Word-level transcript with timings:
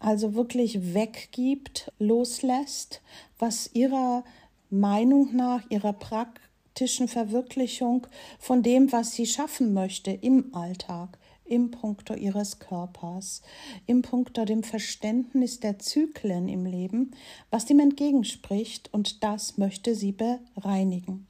also 0.00 0.34
wirklich 0.34 0.94
weggibt, 0.94 1.92
loslässt, 1.98 3.02
was 3.38 3.68
ihrer 3.74 4.24
Meinung 4.70 5.36
nach, 5.36 5.62
ihrer 5.68 5.92
praktischen 5.92 7.06
Verwirklichung 7.06 8.06
von 8.38 8.62
dem, 8.62 8.92
was 8.92 9.12
sie 9.12 9.26
schaffen 9.26 9.74
möchte 9.74 10.10
im 10.10 10.54
Alltag, 10.54 11.18
im 11.44 11.70
Punkto 11.70 12.14
ihres 12.14 12.60
Körpers, 12.60 13.42
im 13.84 14.00
Punkto 14.00 14.46
dem 14.46 14.62
Verständnis 14.62 15.60
der 15.60 15.78
Zyklen 15.80 16.48
im 16.48 16.64
Leben, 16.64 17.10
was 17.50 17.66
dem 17.66 17.78
entgegenspricht, 17.78 18.88
und 18.94 19.22
das 19.22 19.58
möchte 19.58 19.94
sie 19.94 20.12
bereinigen. 20.12 21.26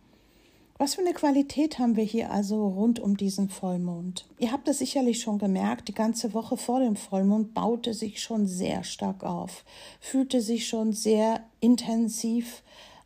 Was 0.76 0.96
für 0.96 1.02
eine 1.02 1.12
Qualität 1.12 1.78
haben 1.78 1.94
wir 1.94 2.02
hier 2.02 2.32
also 2.32 2.66
rund 2.66 2.98
um 2.98 3.16
diesen 3.16 3.48
Vollmond? 3.48 4.26
Ihr 4.38 4.50
habt 4.50 4.66
es 4.66 4.78
sicherlich 4.78 5.20
schon 5.20 5.38
gemerkt, 5.38 5.86
die 5.86 5.94
ganze 5.94 6.34
Woche 6.34 6.56
vor 6.56 6.80
dem 6.80 6.96
Vollmond 6.96 7.54
baute 7.54 7.94
sich 7.94 8.20
schon 8.20 8.46
sehr 8.48 8.82
stark 8.82 9.22
auf, 9.22 9.64
fühlte 10.00 10.40
sich 10.40 10.66
schon 10.66 10.92
sehr 10.92 11.44
intensiv 11.60 12.64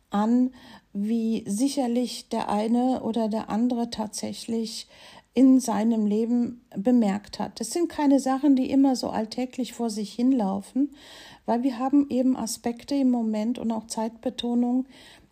an, 0.09 0.51
wie 0.93 1.43
sicherlich 1.47 2.29
der 2.29 2.49
eine 2.49 3.03
oder 3.03 3.27
der 3.29 3.49
andere 3.49 3.91
tatsächlich 3.91 4.87
in 5.35 5.59
seinem 5.59 6.07
Leben 6.07 6.65
bemerkt 6.75 7.39
hat. 7.39 7.59
Das 7.59 7.71
sind 7.71 7.87
keine 7.87 8.19
Sachen, 8.19 8.55
die 8.55 8.71
immer 8.71 8.95
so 8.95 9.09
alltäglich 9.09 9.73
vor 9.73 9.91
sich 9.91 10.11
hinlaufen, 10.11 10.95
weil 11.45 11.61
wir 11.63 11.77
haben 11.77 12.09
eben 12.09 12.35
Aspekte 12.35 12.95
im 12.95 13.11
Moment 13.11 13.59
und 13.59 13.71
auch 13.71 13.85
Zeitbetonung, 13.87 14.85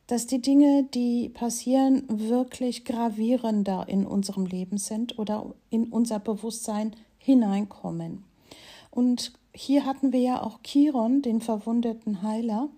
dass 0.07 0.25
die 0.25 0.41
Dinge, 0.41 0.84
die 0.84 1.29
passieren, 1.29 2.03
wirklich 2.07 2.85
gravierender 2.85 3.85
in 3.88 4.06
unserem 4.06 4.45
Leben 4.45 4.78
sind 4.78 5.19
oder 5.19 5.53
in 5.69 5.85
unser 5.85 6.19
Bewusstsein 6.19 6.95
hineinkommen. 7.18 8.23
Und 8.90 9.34
hier 9.53 9.85
hatten 9.85 10.13
wir 10.13 10.22
ja 10.22 10.41
auch 10.41 10.59
Chiron, 10.63 11.22
den 11.22 11.41
verwundeten 11.41 12.23
Heiler, 12.23 12.69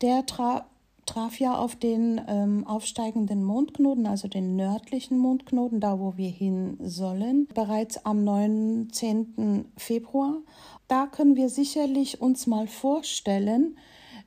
der 0.00 0.24
tra 0.24 0.66
traf 1.04 1.40
ja 1.40 1.58
auf 1.58 1.74
den 1.74 2.20
ähm, 2.28 2.64
aufsteigenden 2.66 3.42
Mondknoten, 3.42 4.06
also 4.06 4.28
den 4.28 4.54
nördlichen 4.54 5.18
Mondknoten, 5.18 5.80
da 5.80 5.98
wo 5.98 6.16
wir 6.16 6.30
hin 6.30 6.76
sollen, 6.80 7.48
bereits 7.54 8.06
am 8.06 8.22
19. 8.22 9.66
Februar. 9.76 10.36
Da 10.86 11.06
können 11.06 11.34
wir 11.34 11.48
sicherlich 11.48 12.20
uns 12.20 12.46
mal 12.46 12.68
vorstellen, 12.68 13.76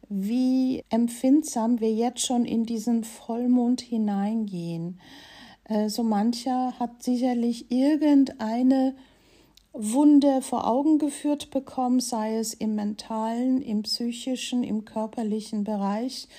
wie 0.10 0.84
empfindsam 0.90 1.80
wir 1.80 1.94
jetzt 1.94 2.25
schon 2.25 2.46
in 2.46 2.66
diesen 2.66 3.04
Vollmond 3.04 3.81
hineingehen. 3.81 5.00
Äh, 5.66 5.90
so 5.90 6.04
mancher 6.04 6.74
hat 6.80 7.04
sicherlich 7.04 7.72
irgendeine 7.72 8.96
Wunde 9.74 10.42
vor 10.42 10.68
Augen 10.68 11.00
geführt 11.00 11.52
bekommen, 11.52 12.00
sei 12.00 12.38
es 12.38 12.54
im 12.54 12.75
mentalen, 12.75 13.62
im 13.62 13.84
psychischen, 13.84 14.63
im 14.63 14.86
körperlichen 14.86 15.66
Bereich, 15.66 16.30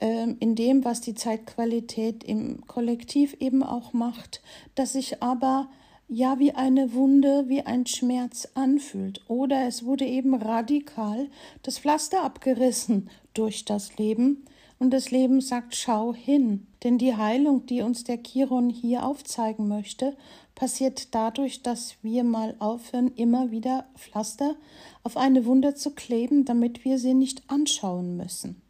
ähm, 0.00 0.36
in 0.40 0.56
dem, 0.56 0.84
was 0.84 1.00
die 1.00 1.14
Zeitqualität 1.14 2.24
im 2.24 2.66
Kollektiv 2.66 3.36
eben 3.38 3.62
auch 3.62 3.92
macht, 3.92 4.42
dass 4.74 4.94
sich 4.94 5.22
aber 5.22 5.68
ja 6.08 6.38
wie 6.38 6.52
eine 6.52 6.92
Wunde, 6.92 7.48
wie 7.48 7.62
ein 7.62 7.86
Schmerz 7.86 8.48
anfühlt. 8.54 9.22
Oder 9.28 9.66
es 9.66 9.84
wurde 9.84 10.04
eben 10.04 10.34
radikal 10.34 11.28
das 11.62 11.78
Pflaster 11.78 12.22
abgerissen 12.22 13.10
durch 13.32 13.64
das 13.64 13.96
Leben. 13.96 14.44
Und 14.78 14.90
das 14.90 15.10
Leben 15.10 15.40
sagt, 15.40 15.76
schau 15.76 16.12
hin. 16.14 16.66
Denn 16.82 16.98
die 16.98 17.16
Heilung, 17.16 17.64
die 17.66 17.80
uns 17.80 18.04
der 18.04 18.18
Chiron 18.22 18.68
hier 18.68 19.06
aufzeigen 19.06 19.68
möchte, 19.68 20.16
passiert 20.54 21.14
dadurch, 21.14 21.62
dass 21.62 21.96
wir 22.02 22.24
mal 22.24 22.54
aufhören, 22.58 23.12
immer 23.16 23.50
wieder 23.50 23.86
Pflaster 23.96 24.56
auf 25.02 25.16
eine 25.16 25.46
Wunde 25.46 25.74
zu 25.74 25.90
kleben, 25.92 26.44
damit 26.44 26.84
wir 26.84 26.98
sie 26.98 27.14
nicht 27.14 27.42
anschauen 27.48 28.16
müssen. 28.16 28.60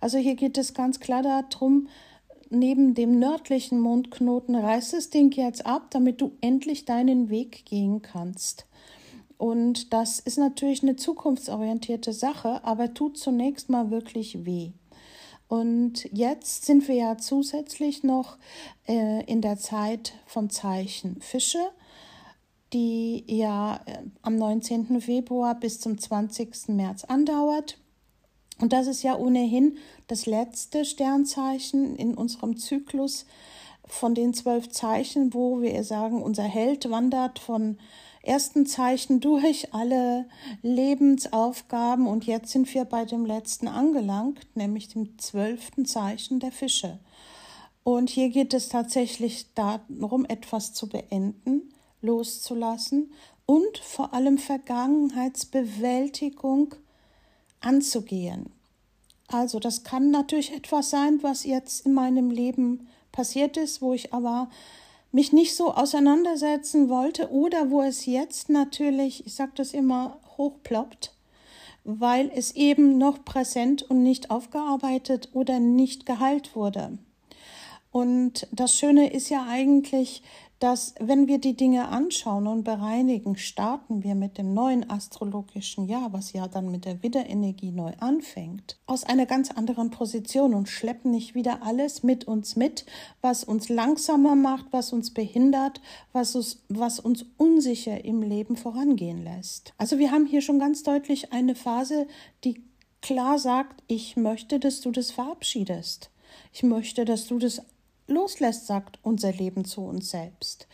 Also 0.00 0.18
hier 0.18 0.34
geht 0.34 0.58
es 0.58 0.74
ganz 0.74 1.00
klar 1.00 1.22
darum, 1.22 1.88
neben 2.54 2.94
dem 2.94 3.18
nördlichen 3.18 3.80
Mondknoten, 3.80 4.54
reiß 4.54 4.92
das 4.92 5.10
Ding 5.10 5.32
jetzt 5.32 5.66
ab, 5.66 5.90
damit 5.90 6.20
du 6.20 6.32
endlich 6.40 6.84
deinen 6.84 7.30
Weg 7.30 7.64
gehen 7.66 8.02
kannst. 8.02 8.66
Und 9.36 9.92
das 9.92 10.20
ist 10.20 10.38
natürlich 10.38 10.82
eine 10.82 10.96
zukunftsorientierte 10.96 12.12
Sache, 12.12 12.64
aber 12.64 12.94
tut 12.94 13.18
zunächst 13.18 13.68
mal 13.68 13.90
wirklich 13.90 14.44
weh. 14.44 14.70
Und 15.48 16.08
jetzt 16.12 16.64
sind 16.64 16.88
wir 16.88 16.94
ja 16.94 17.18
zusätzlich 17.18 18.02
noch 18.02 18.38
äh, 18.88 19.24
in 19.24 19.40
der 19.40 19.58
Zeit 19.58 20.14
vom 20.26 20.50
Zeichen 20.50 21.20
Fische, 21.20 21.70
die 22.72 23.24
ja 23.28 23.80
äh, 23.86 23.98
am 24.22 24.36
19. 24.36 25.00
Februar 25.00 25.54
bis 25.54 25.80
zum 25.80 25.98
20. 25.98 26.68
März 26.68 27.04
andauert. 27.04 27.78
Und 28.60 28.72
das 28.72 28.86
ist 28.86 29.02
ja 29.02 29.16
ohnehin 29.16 29.78
das 30.06 30.26
letzte 30.26 30.84
Sternzeichen 30.84 31.96
in 31.96 32.14
unserem 32.14 32.56
Zyklus 32.56 33.26
von 33.86 34.14
den 34.14 34.32
zwölf 34.32 34.70
Zeichen, 34.70 35.34
wo 35.34 35.60
wir 35.60 35.82
sagen, 35.84 36.22
unser 36.22 36.44
Held 36.44 36.88
wandert 36.90 37.38
von 37.38 37.76
ersten 38.22 38.64
Zeichen 38.66 39.20
durch 39.20 39.74
alle 39.74 40.24
Lebensaufgaben 40.62 42.06
und 42.06 42.24
jetzt 42.26 42.52
sind 42.52 42.72
wir 42.72 42.86
bei 42.86 43.04
dem 43.04 43.26
letzten 43.26 43.68
angelangt, 43.68 44.46
nämlich 44.54 44.88
dem 44.88 45.18
zwölften 45.18 45.84
Zeichen 45.84 46.40
der 46.40 46.52
Fische. 46.52 46.98
Und 47.82 48.08
hier 48.08 48.30
geht 48.30 48.54
es 48.54 48.70
tatsächlich 48.70 49.52
darum, 49.54 50.24
etwas 50.24 50.72
zu 50.72 50.88
beenden, 50.88 51.74
loszulassen 52.00 53.12
und 53.44 53.76
vor 53.78 54.14
allem 54.14 54.38
Vergangenheitsbewältigung 54.38 56.76
anzugehen. 57.64 58.46
Also 59.28 59.58
das 59.58 59.84
kann 59.84 60.10
natürlich 60.10 60.52
etwas 60.52 60.90
sein, 60.90 61.22
was 61.22 61.44
jetzt 61.44 61.86
in 61.86 61.94
meinem 61.94 62.30
Leben 62.30 62.88
passiert 63.10 63.56
ist, 63.56 63.80
wo 63.80 63.94
ich 63.94 64.12
aber 64.12 64.48
mich 65.12 65.32
nicht 65.32 65.54
so 65.54 65.72
auseinandersetzen 65.72 66.88
wollte 66.88 67.30
oder 67.30 67.70
wo 67.70 67.82
es 67.82 68.04
jetzt 68.04 68.48
natürlich, 68.50 69.26
ich 69.26 69.34
sage 69.34 69.52
das 69.54 69.72
immer, 69.72 70.18
hochploppt, 70.36 71.12
weil 71.84 72.30
es 72.34 72.56
eben 72.56 72.98
noch 72.98 73.24
präsent 73.24 73.82
und 73.82 74.02
nicht 74.02 74.30
aufgearbeitet 74.30 75.28
oder 75.32 75.60
nicht 75.60 76.06
geheilt 76.06 76.56
wurde. 76.56 76.98
Und 77.92 78.48
das 78.50 78.76
Schöne 78.76 79.12
ist 79.12 79.28
ja 79.28 79.46
eigentlich, 79.48 80.22
dass 80.58 80.94
wenn 81.00 81.26
wir 81.26 81.38
die 81.38 81.56
Dinge 81.56 81.88
anschauen 81.88 82.46
und 82.46 82.64
bereinigen, 82.64 83.36
starten 83.36 84.02
wir 84.02 84.14
mit 84.14 84.38
dem 84.38 84.54
neuen 84.54 84.88
astrologischen 84.88 85.86
Jahr, 85.86 86.12
was 86.12 86.32
ja 86.32 86.48
dann 86.48 86.70
mit 86.70 86.84
der 86.84 87.02
Widderenergie 87.02 87.70
neu 87.70 87.92
anfängt, 87.98 88.78
aus 88.86 89.04
einer 89.04 89.26
ganz 89.26 89.50
anderen 89.50 89.90
Position 89.90 90.54
und 90.54 90.68
schleppen 90.68 91.10
nicht 91.10 91.34
wieder 91.34 91.62
alles 91.62 92.02
mit 92.02 92.24
uns 92.24 92.56
mit, 92.56 92.86
was 93.20 93.44
uns 93.44 93.68
langsamer 93.68 94.36
macht, 94.36 94.66
was 94.70 94.92
uns 94.92 95.12
behindert, 95.12 95.80
was 96.12 96.34
uns, 96.34 96.64
was 96.68 97.00
uns 97.00 97.26
unsicher 97.36 98.04
im 98.04 98.22
Leben 98.22 98.56
vorangehen 98.56 99.22
lässt. 99.22 99.74
Also 99.78 99.98
wir 99.98 100.10
haben 100.12 100.26
hier 100.26 100.40
schon 100.40 100.58
ganz 100.58 100.82
deutlich 100.82 101.32
eine 101.32 101.54
Phase, 101.54 102.06
die 102.44 102.62
klar 103.02 103.38
sagt, 103.38 103.82
ich 103.86 104.16
möchte, 104.16 104.58
dass 104.58 104.80
du 104.80 104.90
das 104.90 105.10
verabschiedest. 105.10 106.10
Ich 106.52 106.62
möchte, 106.62 107.04
dass 107.04 107.26
du 107.26 107.38
das 107.38 107.62
loslässt, 108.06 108.66
sagt 108.66 108.98
unser 109.02 109.32
Leben 109.32 109.64
zu 109.64 109.82
uns 109.82 110.10
selbst. 110.10 110.68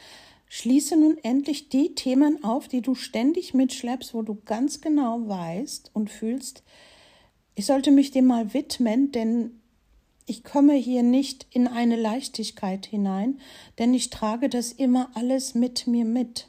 Schließe 0.49 0.97
nun 0.97 1.17
endlich 1.23 1.69
die 1.69 1.95
Themen 1.95 2.43
auf, 2.43 2.67
die 2.67 2.83
du 2.83 2.95
ständig 2.95 3.55
mitschleppst, 3.55 4.15
wo 4.15 4.23
du 4.23 4.37
ganz 4.45 4.81
genau 4.81 5.29
weißt 5.29 5.91
und 5.95 6.11
fühlst, 6.11 6.65
ich 7.55 7.67
sollte 7.67 7.91
mich 7.91 8.11
dem 8.11 8.27
mal 8.27 8.55
widmen, 8.55 9.13
denn 9.13 9.61
ich 10.27 10.45
komme 10.45 10.75
hier 10.75 11.03
nicht 11.03 11.47
in 11.51 11.67
eine 11.67 11.97
Leichtigkeit 11.97 12.87
hinein, 12.87 13.41
denn 13.79 13.93
ich 13.95 14.11
trage 14.11 14.49
das 14.49 14.73
immer 14.73 15.11
alles 15.15 15.55
mit 15.55 15.87
mir 15.87 16.05
mit. 16.05 16.49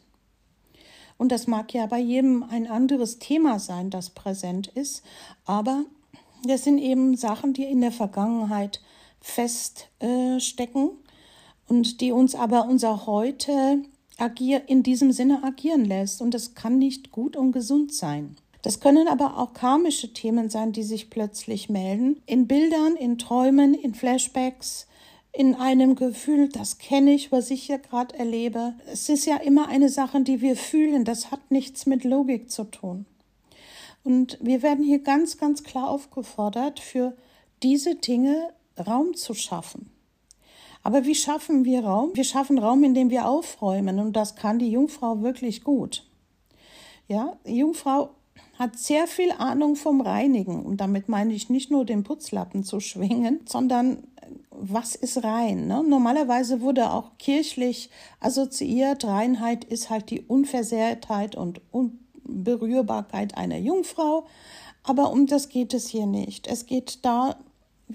Und 1.17 1.31
das 1.31 1.47
mag 1.47 1.73
ja 1.73 1.85
bei 1.85 1.99
jedem 1.99 2.43
ein 2.43 2.65
anderes 2.65 3.19
Thema 3.19 3.59
sein, 3.59 3.89
das 3.89 4.11
präsent 4.11 4.67
ist, 4.67 5.03
aber 5.45 5.85
das 6.43 6.63
sind 6.63 6.79
eben 6.79 7.15
Sachen, 7.15 7.53
die 7.53 7.65
in 7.65 7.81
der 7.81 7.91
Vergangenheit 7.91 8.81
feststecken 9.21 10.89
äh, 10.89 11.71
und 11.71 12.01
die 12.01 12.11
uns 12.11 12.35
aber 12.35 12.65
unser 12.65 13.05
Heute 13.05 13.83
agier 14.17 14.63
in 14.67 14.83
diesem 14.83 15.11
Sinne 15.11 15.43
agieren 15.43 15.85
lässt. 15.85 16.21
Und 16.21 16.33
das 16.33 16.53
kann 16.53 16.77
nicht 16.77 17.11
gut 17.11 17.35
und 17.35 17.51
gesund 17.51 17.93
sein. 17.93 18.35
Das 18.61 18.79
können 18.79 19.07
aber 19.07 19.37
auch 19.37 19.53
karmische 19.53 20.13
Themen 20.13 20.49
sein, 20.49 20.71
die 20.71 20.83
sich 20.83 21.09
plötzlich 21.09 21.69
melden. 21.69 22.21
In 22.25 22.47
Bildern, 22.47 22.95
in 22.95 23.17
Träumen, 23.17 23.73
in 23.73 23.95
Flashbacks, 23.95 24.87
in 25.33 25.55
einem 25.55 25.95
Gefühl, 25.95 26.49
das 26.49 26.77
kenne 26.77 27.13
ich, 27.13 27.31
was 27.31 27.49
ich 27.49 27.63
hier 27.63 27.79
gerade 27.79 28.15
erlebe. 28.17 28.73
Es 28.91 29.09
ist 29.09 29.25
ja 29.25 29.37
immer 29.37 29.69
eine 29.69 29.89
Sache, 29.89 30.21
die 30.21 30.41
wir 30.41 30.55
fühlen. 30.55 31.05
Das 31.05 31.31
hat 31.31 31.49
nichts 31.49 31.85
mit 31.85 32.03
Logik 32.03 32.51
zu 32.51 32.65
tun. 32.65 33.05
Und 34.03 34.37
wir 34.41 34.61
werden 34.61 34.83
hier 34.83 34.99
ganz, 34.99 35.37
ganz 35.37 35.63
klar 35.63 35.89
aufgefordert, 35.89 36.79
für 36.79 37.15
diese 37.63 37.95
Dinge 37.95 38.51
Raum 38.81 39.13
zu 39.13 39.33
schaffen. 39.33 39.89
Aber 40.83 41.05
wie 41.05 41.15
schaffen 41.15 41.63
wir 41.63 41.83
Raum? 41.85 42.11
Wir 42.13 42.23
schaffen 42.23 42.57
Raum, 42.57 42.83
indem 42.83 43.09
wir 43.09 43.27
aufräumen 43.27 43.99
und 43.99 44.13
das 44.13 44.35
kann 44.35 44.59
die 44.59 44.71
Jungfrau 44.71 45.21
wirklich 45.21 45.63
gut. 45.63 46.07
Ja, 47.07 47.37
die 47.45 47.57
Jungfrau 47.57 48.11
hat 48.57 48.77
sehr 48.77 49.07
viel 49.07 49.31
Ahnung 49.31 49.75
vom 49.75 50.01
Reinigen 50.01 50.63
und 50.63 50.77
damit 50.77 51.09
meine 51.09 51.33
ich 51.33 51.49
nicht 51.49 51.71
nur 51.71 51.85
den 51.85 52.03
Putzlappen 52.03 52.63
zu 52.63 52.79
schwingen, 52.79 53.39
sondern 53.45 53.97
äh, 53.97 54.27
was 54.49 54.95
ist 54.95 55.23
rein? 55.23 55.67
Ne? 55.67 55.83
Normalerweise 55.83 56.61
wurde 56.61 56.91
auch 56.91 57.17
kirchlich 57.17 57.89
assoziiert, 58.19 59.05
Reinheit 59.05 59.63
ist 59.63 59.89
halt 59.89 60.09
die 60.09 60.21
Unversehrtheit 60.21 61.35
und 61.35 61.61
Unberührbarkeit 61.71 63.35
einer 63.35 63.57
Jungfrau. 63.57 64.25
Aber 64.83 65.11
um 65.11 65.27
das 65.27 65.49
geht 65.49 65.73
es 65.73 65.87
hier 65.87 66.05
nicht. 66.05 66.47
Es 66.47 66.65
geht 66.65 67.05
da 67.05 67.37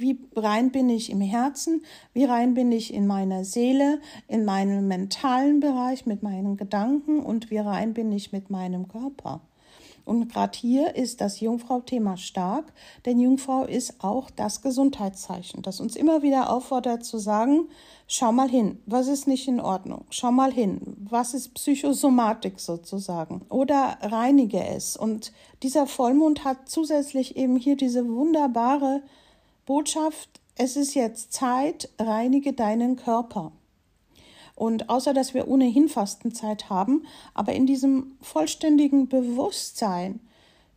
wie 0.00 0.18
rein 0.34 0.70
bin 0.70 0.88
ich 0.88 1.10
im 1.10 1.20
Herzen, 1.20 1.82
wie 2.12 2.24
rein 2.24 2.54
bin 2.54 2.72
ich 2.72 2.92
in 2.92 3.06
meiner 3.06 3.44
Seele, 3.44 4.00
in 4.28 4.44
meinem 4.44 4.88
mentalen 4.88 5.60
Bereich 5.60 6.06
mit 6.06 6.22
meinen 6.22 6.56
Gedanken 6.56 7.20
und 7.20 7.50
wie 7.50 7.58
rein 7.58 7.94
bin 7.94 8.12
ich 8.12 8.32
mit 8.32 8.50
meinem 8.50 8.88
Körper. 8.88 9.40
Und 10.06 10.32
gerade 10.32 10.56
hier 10.56 10.94
ist 10.94 11.20
das 11.20 11.40
Jungfrau-Thema 11.40 12.16
stark, 12.16 12.72
denn 13.04 13.18
Jungfrau 13.18 13.64
ist 13.64 14.04
auch 14.04 14.30
das 14.30 14.62
Gesundheitszeichen, 14.62 15.62
das 15.62 15.80
uns 15.80 15.96
immer 15.96 16.22
wieder 16.22 16.48
auffordert 16.50 17.04
zu 17.04 17.18
sagen, 17.18 17.68
schau 18.06 18.30
mal 18.30 18.48
hin, 18.48 18.78
was 18.86 19.08
ist 19.08 19.26
nicht 19.26 19.48
in 19.48 19.60
Ordnung, 19.60 20.04
schau 20.10 20.30
mal 20.30 20.52
hin, 20.52 20.80
was 21.10 21.34
ist 21.34 21.54
Psychosomatik 21.54 22.60
sozusagen 22.60 23.42
oder 23.48 23.98
reinige 24.00 24.64
es. 24.64 24.96
Und 24.96 25.32
dieser 25.64 25.88
Vollmond 25.88 26.44
hat 26.44 26.68
zusätzlich 26.68 27.36
eben 27.36 27.56
hier 27.56 27.76
diese 27.76 28.08
wunderbare 28.08 29.02
Botschaft, 29.66 30.40
es 30.56 30.76
ist 30.76 30.94
jetzt 30.94 31.32
Zeit, 31.32 31.90
reinige 31.98 32.52
deinen 32.52 32.96
Körper. 32.96 33.52
Und 34.54 34.88
außer 34.88 35.12
dass 35.12 35.34
wir 35.34 35.48
ohnehin 35.48 35.88
Fastenzeit 35.88 36.70
haben, 36.70 37.04
aber 37.34 37.52
in 37.52 37.66
diesem 37.66 38.16
vollständigen 38.22 39.08
Bewusstsein, 39.08 40.20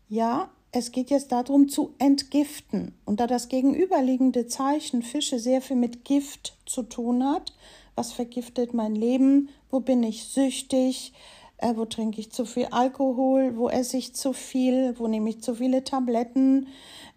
ja, 0.09 0.49
es 0.71 0.91
geht 0.91 1.09
jetzt 1.09 1.31
darum 1.31 1.69
zu 1.69 1.93
entgiften. 1.97 2.93
Und 3.05 3.19
da 3.19 3.27
das 3.27 3.47
gegenüberliegende 3.47 4.47
Zeichen 4.47 5.01
Fische 5.01 5.39
sehr 5.39 5.61
viel 5.61 5.77
mit 5.77 6.03
Gift 6.03 6.57
zu 6.65 6.83
tun 6.83 7.23
hat, 7.23 7.53
was 7.95 8.11
vergiftet 8.11 8.73
mein 8.73 8.95
Leben, 8.95 9.49
wo 9.71 9.79
bin 9.79 10.03
ich 10.03 10.25
süchtig, 10.25 11.13
äh, 11.59 11.75
wo 11.75 11.85
trinke 11.85 12.19
ich 12.19 12.31
zu 12.31 12.45
viel 12.45 12.67
Alkohol, 12.71 13.57
wo 13.57 13.69
esse 13.69 13.97
ich 13.97 14.15
zu 14.15 14.33
viel, 14.33 14.97
wo 14.97 15.07
nehme 15.07 15.29
ich 15.29 15.41
zu 15.41 15.55
viele 15.55 15.83
Tabletten, 15.83 16.67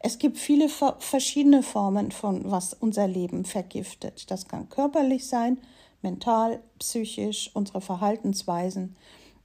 es 0.04 0.18
gibt 0.18 0.37
viele 0.37 0.68
verschiedene 0.68 1.62
Formen 1.62 2.11
von, 2.11 2.50
was 2.50 2.75
unser 2.75 3.06
Leben 3.06 3.44
vergiftet. 3.44 4.30
Das 4.32 4.49
kann 4.49 4.68
körperlich 4.68 5.28
sein, 5.28 5.58
mental, 6.02 6.61
psychisch, 6.80 7.52
unsere 7.54 7.80
Verhaltensweisen, 7.80 8.96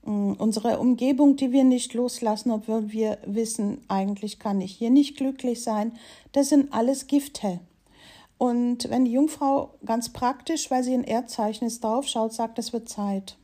mm, 0.04 0.32
unsere 0.32 0.80
Umgebung, 0.80 1.36
die 1.36 1.52
wir 1.52 1.62
nicht 1.62 1.94
loslassen, 1.94 2.50
obwohl 2.50 2.90
wir 2.90 3.18
wissen, 3.24 3.82
eigentlich 3.86 4.40
kann 4.40 4.60
ich 4.60 4.72
hier 4.72 4.90
nicht 4.90 5.16
glücklich 5.16 5.62
sein. 5.62 5.92
Das 6.32 6.48
sind 6.48 6.72
alles 6.72 7.06
Gifte. 7.06 7.60
Und 8.36 8.90
wenn 8.90 9.04
die 9.04 9.12
Jungfrau 9.12 9.74
ganz 9.84 10.12
praktisch, 10.12 10.72
weil 10.72 10.82
sie 10.82 10.94
ein 10.94 11.04
Erdzeichen 11.04 11.66
ist, 11.66 11.84
drauf 11.84 12.08
schaut, 12.08 12.32
sagt, 12.32 12.58
es 12.58 12.72
wird 12.72 12.88
Zeit. 12.88 13.36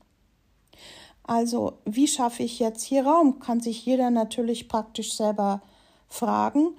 Also, 1.25 1.75
wie 1.85 2.07
schaffe 2.07 2.43
ich 2.43 2.59
jetzt 2.59 2.83
hier 2.83 3.07
Raum? 3.07 3.41
Kann 3.41 3.61
sich 3.61 3.85
jeder 3.85 4.11
natürlich 4.11 4.69
praktisch 4.69 5.17
selber 5.17 5.63
fragen 6.09 6.75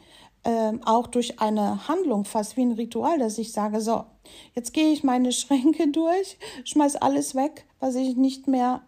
äh, 0.46 0.74
auch 0.86 1.08
durch 1.08 1.40
eine 1.42 1.88
Handlung, 1.88 2.24
fast 2.24 2.56
wie 2.56 2.62
ein 2.62 2.72
Ritual, 2.72 3.20
dass 3.20 3.38
ich 3.38 3.52
sage, 3.52 3.82
so, 3.82 4.06
jetzt 4.54 4.74
gehe 4.74 4.94
ich 4.94 5.04
meine 5.04 5.32
Schränke 5.34 5.90
durch, 5.90 6.38
schmeiß 6.64 6.96
alles 6.98 7.36
weg, 7.36 7.66
was 7.80 7.96
ich 7.96 8.16
nicht 8.16 8.48
mehr 8.48 8.82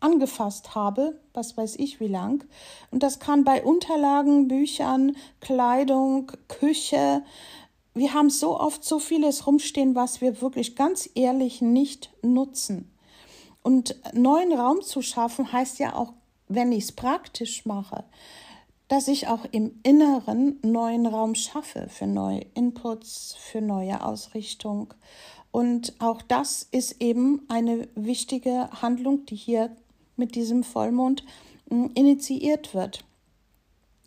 angefasst 0.00 0.74
habe, 0.74 1.18
was 1.32 1.56
weiß 1.56 1.76
ich 1.76 1.98
wie 1.98 2.08
lang. 2.08 2.44
Und 2.90 3.02
das 3.02 3.20
kann 3.20 3.44
bei 3.44 3.64
Unterlagen, 3.64 4.48
Büchern, 4.48 5.16
Kleidung, 5.40 6.30
Küche, 6.48 7.22
wir 7.94 8.12
haben 8.12 8.28
so 8.28 8.58
oft 8.58 8.84
so 8.84 8.98
vieles 8.98 9.46
rumstehen, 9.46 9.94
was 9.94 10.20
wir 10.20 10.42
wirklich 10.42 10.74
ganz 10.74 11.08
ehrlich 11.14 11.62
nicht 11.62 12.10
nutzen. 12.22 12.90
Und 13.64 13.96
neuen 14.12 14.52
Raum 14.52 14.82
zu 14.82 15.00
schaffen 15.00 15.50
heißt 15.50 15.78
ja 15.78 15.96
auch, 15.96 16.12
wenn 16.48 16.70
ich 16.70 16.84
es 16.84 16.92
praktisch 16.92 17.64
mache, 17.64 18.04
dass 18.88 19.08
ich 19.08 19.26
auch 19.26 19.46
im 19.50 19.80
Inneren 19.82 20.58
neuen 20.62 21.06
Raum 21.06 21.34
schaffe 21.34 21.88
für 21.88 22.06
neue 22.06 22.42
Inputs, 22.54 23.34
für 23.40 23.62
neue 23.62 24.04
Ausrichtung. 24.04 24.92
Und 25.50 25.94
auch 25.98 26.20
das 26.20 26.68
ist 26.72 27.00
eben 27.00 27.40
eine 27.48 27.88
wichtige 27.94 28.68
Handlung, 28.82 29.24
die 29.24 29.36
hier 29.36 29.74
mit 30.16 30.34
diesem 30.34 30.62
Vollmond 30.62 31.24
hm, 31.70 31.90
initiiert 31.94 32.74
wird. 32.74 33.02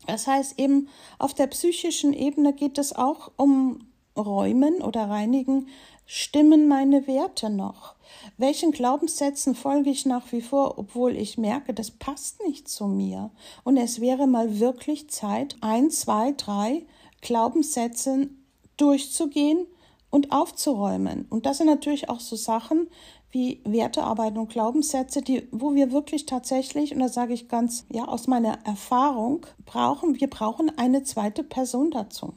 Das 0.05 0.27
heißt 0.27 0.59
eben, 0.59 0.87
auf 1.17 1.33
der 1.33 1.47
psychischen 1.47 2.13
Ebene 2.13 2.53
geht 2.53 2.77
es 2.77 2.95
auch 2.95 3.31
um 3.37 3.87
Räumen 4.15 4.83
oder 4.83 5.09
Reinigen. 5.09 5.67
Stimmen 6.09 6.69
meine 6.69 7.05
Werte 7.05 7.49
noch? 7.49 7.95
Welchen 8.37 8.71
Glaubenssätzen 8.71 9.55
folge 9.55 9.89
ich 9.89 10.05
nach 10.05 10.31
wie 10.31 10.41
vor, 10.41 10.79
obwohl 10.79 11.17
ich 11.17 11.37
merke, 11.37 11.73
das 11.73 11.91
passt 11.91 12.41
nicht 12.47 12.69
zu 12.69 12.87
mir? 12.87 13.29
Und 13.65 13.75
es 13.75 13.99
wäre 13.99 14.25
mal 14.25 14.57
wirklich 14.57 15.09
Zeit, 15.09 15.57
ein, 15.59 15.91
zwei, 15.91 16.31
drei 16.31 16.85
Glaubenssätze 17.19 18.29
durchzugehen 18.77 19.67
und 20.09 20.31
aufzuräumen. 20.31 21.25
Und 21.29 21.45
das 21.45 21.57
sind 21.57 21.67
natürlich 21.67 22.09
auch 22.09 22.21
so 22.21 22.37
Sachen, 22.37 22.87
wie 23.31 23.59
Wertearbeit 23.65 24.37
und 24.37 24.49
Glaubenssätze, 24.49 25.21
die, 25.21 25.49
wo 25.51 25.75
wir 25.75 25.91
wirklich 25.91 26.25
tatsächlich, 26.25 26.93
und 26.93 27.01
das 27.01 27.15
sage 27.15 27.33
ich 27.33 27.49
ganz, 27.49 27.85
ja, 27.91 28.07
aus 28.07 28.27
meiner 28.27 28.59
Erfahrung, 28.65 29.45
brauchen, 29.65 30.17
wir 30.21 30.29
brauchen 30.29 30.71
eine 30.77 31.03
zweite 31.03 31.43
Person 31.43 31.91
dazu. 31.91 32.33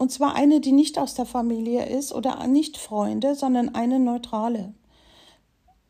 Und 0.00 0.10
zwar 0.10 0.34
eine, 0.34 0.60
die 0.60 0.72
nicht 0.72 0.98
aus 0.98 1.12
der 1.12 1.26
Familie 1.26 1.84
ist 1.84 2.14
oder 2.14 2.46
nicht 2.46 2.78
Freunde, 2.78 3.34
sondern 3.34 3.74
eine 3.74 4.00
neutrale. 4.00 4.72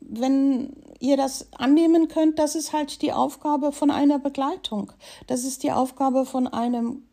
Wenn 0.00 0.72
ihr 0.98 1.16
das 1.16 1.46
annehmen 1.52 2.08
könnt, 2.08 2.40
das 2.40 2.56
ist 2.56 2.72
halt 2.72 3.02
die 3.02 3.12
Aufgabe 3.12 3.70
von 3.70 3.92
einer 3.92 4.18
Begleitung. 4.18 4.90
Das 5.28 5.44
ist 5.44 5.62
die 5.62 5.70
Aufgabe 5.70 6.26
von 6.26 6.48
einem 6.48 7.04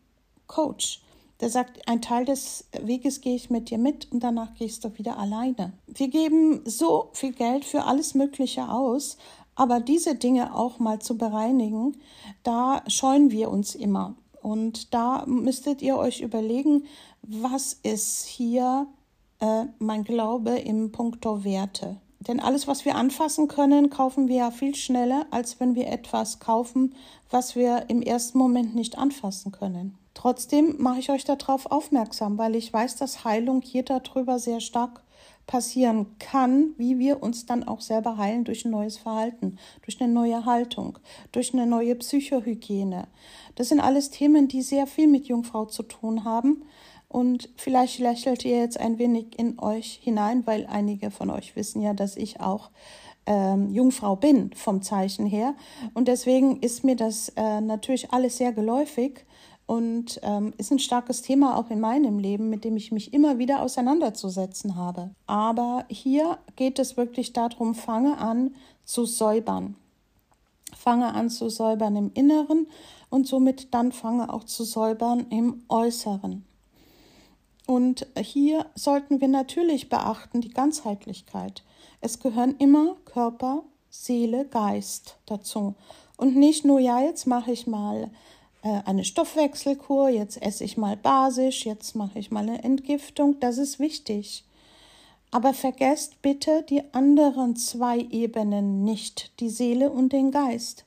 Coach 0.48 1.00
der 1.40 1.50
sagt, 1.50 1.88
ein 1.88 2.02
Teil 2.02 2.24
des 2.24 2.64
Weges 2.82 3.20
gehe 3.20 3.36
ich 3.36 3.48
mit 3.48 3.70
dir 3.70 3.78
mit 3.78 4.10
und 4.10 4.24
danach 4.24 4.54
gehst 4.54 4.82
du 4.84 4.98
wieder 4.98 5.18
alleine. 5.18 5.72
Wir 5.86 6.08
geben 6.08 6.62
so 6.64 7.10
viel 7.12 7.32
Geld 7.32 7.64
für 7.64 7.84
alles 7.84 8.14
Mögliche 8.14 8.68
aus, 8.68 9.18
aber 9.54 9.78
diese 9.78 10.16
Dinge 10.16 10.52
auch 10.56 10.80
mal 10.80 10.98
zu 11.00 11.16
bereinigen, 11.16 11.96
da 12.42 12.82
scheuen 12.88 13.30
wir 13.30 13.50
uns 13.50 13.76
immer. 13.76 14.16
Und 14.48 14.94
da 14.94 15.24
müsstet 15.26 15.82
ihr 15.82 15.98
euch 15.98 16.22
überlegen, 16.22 16.84
was 17.20 17.74
ist 17.82 18.24
hier 18.24 18.86
äh, 19.40 19.64
mein 19.78 20.04
Glaube 20.04 20.58
im 20.58 20.90
Punkto 20.90 21.44
Werte. 21.44 21.96
Denn 22.20 22.40
alles, 22.40 22.66
was 22.66 22.86
wir 22.86 22.94
anfassen 22.94 23.46
können, 23.46 23.90
kaufen 23.90 24.26
wir 24.26 24.36
ja 24.36 24.50
viel 24.50 24.74
schneller, 24.74 25.26
als 25.30 25.60
wenn 25.60 25.74
wir 25.74 25.88
etwas 25.88 26.40
kaufen, 26.40 26.94
was 27.28 27.56
wir 27.56 27.90
im 27.90 28.00
ersten 28.00 28.38
Moment 28.38 28.74
nicht 28.74 28.96
anfassen 28.96 29.52
können. 29.52 29.98
Trotzdem 30.14 30.76
mache 30.78 31.00
ich 31.00 31.10
euch 31.10 31.24
darauf 31.24 31.66
aufmerksam, 31.70 32.38
weil 32.38 32.56
ich 32.56 32.72
weiß, 32.72 32.96
dass 32.96 33.24
Heilung 33.24 33.60
hier 33.60 33.82
darüber 33.82 34.38
sehr 34.38 34.60
stark 34.60 35.02
passieren 35.48 36.06
kann, 36.18 36.74
wie 36.76 36.98
wir 36.98 37.22
uns 37.22 37.46
dann 37.46 37.64
auch 37.64 37.80
selber 37.80 38.18
heilen 38.18 38.44
durch 38.44 38.64
ein 38.64 38.70
neues 38.70 38.98
Verhalten, 38.98 39.58
durch 39.82 40.00
eine 40.00 40.12
neue 40.12 40.44
Haltung, 40.44 40.98
durch 41.32 41.54
eine 41.54 41.66
neue 41.66 41.96
Psychohygiene. 41.96 43.08
Das 43.56 43.70
sind 43.70 43.80
alles 43.80 44.10
Themen, 44.10 44.46
die 44.46 44.62
sehr 44.62 44.86
viel 44.86 45.08
mit 45.08 45.26
Jungfrau 45.26 45.64
zu 45.64 45.82
tun 45.82 46.24
haben. 46.24 46.64
Und 47.08 47.48
vielleicht 47.56 47.98
lächelt 47.98 48.44
ihr 48.44 48.58
jetzt 48.58 48.78
ein 48.78 48.98
wenig 48.98 49.38
in 49.38 49.58
euch 49.58 49.98
hinein, 50.02 50.46
weil 50.46 50.66
einige 50.66 51.10
von 51.10 51.30
euch 51.30 51.56
wissen 51.56 51.80
ja, 51.80 51.94
dass 51.94 52.18
ich 52.18 52.40
auch 52.40 52.70
ähm, 53.24 53.70
Jungfrau 53.72 54.16
bin 54.16 54.52
vom 54.52 54.82
Zeichen 54.82 55.24
her. 55.24 55.54
Und 55.94 56.08
deswegen 56.08 56.60
ist 56.60 56.84
mir 56.84 56.94
das 56.94 57.30
äh, 57.36 57.62
natürlich 57.62 58.12
alles 58.12 58.36
sehr 58.36 58.52
geläufig 58.52 59.24
und 59.68 60.18
ähm, 60.22 60.54
ist 60.56 60.72
ein 60.72 60.78
starkes 60.78 61.20
Thema 61.20 61.58
auch 61.58 61.68
in 61.68 61.78
meinem 61.78 62.18
Leben, 62.18 62.48
mit 62.48 62.64
dem 62.64 62.78
ich 62.78 62.90
mich 62.90 63.12
immer 63.12 63.36
wieder 63.36 63.60
auseinanderzusetzen 63.60 64.76
habe. 64.76 65.10
Aber 65.26 65.84
hier 65.90 66.38
geht 66.56 66.78
es 66.78 66.96
wirklich 66.96 67.34
darum, 67.34 67.74
fange 67.74 68.16
an 68.16 68.54
zu 68.86 69.04
säubern. 69.04 69.76
Fange 70.74 71.12
an 71.12 71.28
zu 71.28 71.50
säubern 71.50 71.96
im 71.96 72.10
Inneren 72.14 72.66
und 73.10 73.26
somit 73.26 73.74
dann 73.74 73.92
fange 73.92 74.32
auch 74.32 74.44
zu 74.44 74.64
säubern 74.64 75.26
im 75.28 75.62
Äußeren. 75.68 76.46
Und 77.66 78.06
hier 78.18 78.64
sollten 78.74 79.20
wir 79.20 79.28
natürlich 79.28 79.90
beachten 79.90 80.40
die 80.40 80.48
Ganzheitlichkeit. 80.48 81.62
Es 82.00 82.20
gehören 82.20 82.56
immer 82.56 82.96
Körper, 83.04 83.64
Seele, 83.90 84.46
Geist 84.46 85.18
dazu. 85.26 85.74
Und 86.16 86.36
nicht 86.36 86.64
nur, 86.64 86.80
ja, 86.80 87.02
jetzt 87.02 87.26
mache 87.26 87.52
ich 87.52 87.66
mal 87.66 88.10
eine 88.62 89.04
Stoffwechselkur, 89.04 90.08
jetzt 90.08 90.40
esse 90.42 90.64
ich 90.64 90.76
mal 90.76 90.96
basisch, 90.96 91.64
jetzt 91.64 91.94
mache 91.94 92.18
ich 92.18 92.30
mal 92.30 92.42
eine 92.42 92.64
Entgiftung, 92.64 93.38
das 93.40 93.58
ist 93.58 93.78
wichtig. 93.78 94.44
Aber 95.30 95.52
vergesst 95.52 96.22
bitte 96.22 96.64
die 96.68 96.82
anderen 96.92 97.54
zwei 97.56 97.98
Ebenen 97.98 98.82
nicht, 98.82 99.38
die 99.40 99.50
Seele 99.50 99.90
und 99.90 100.12
den 100.12 100.30
Geist. 100.30 100.86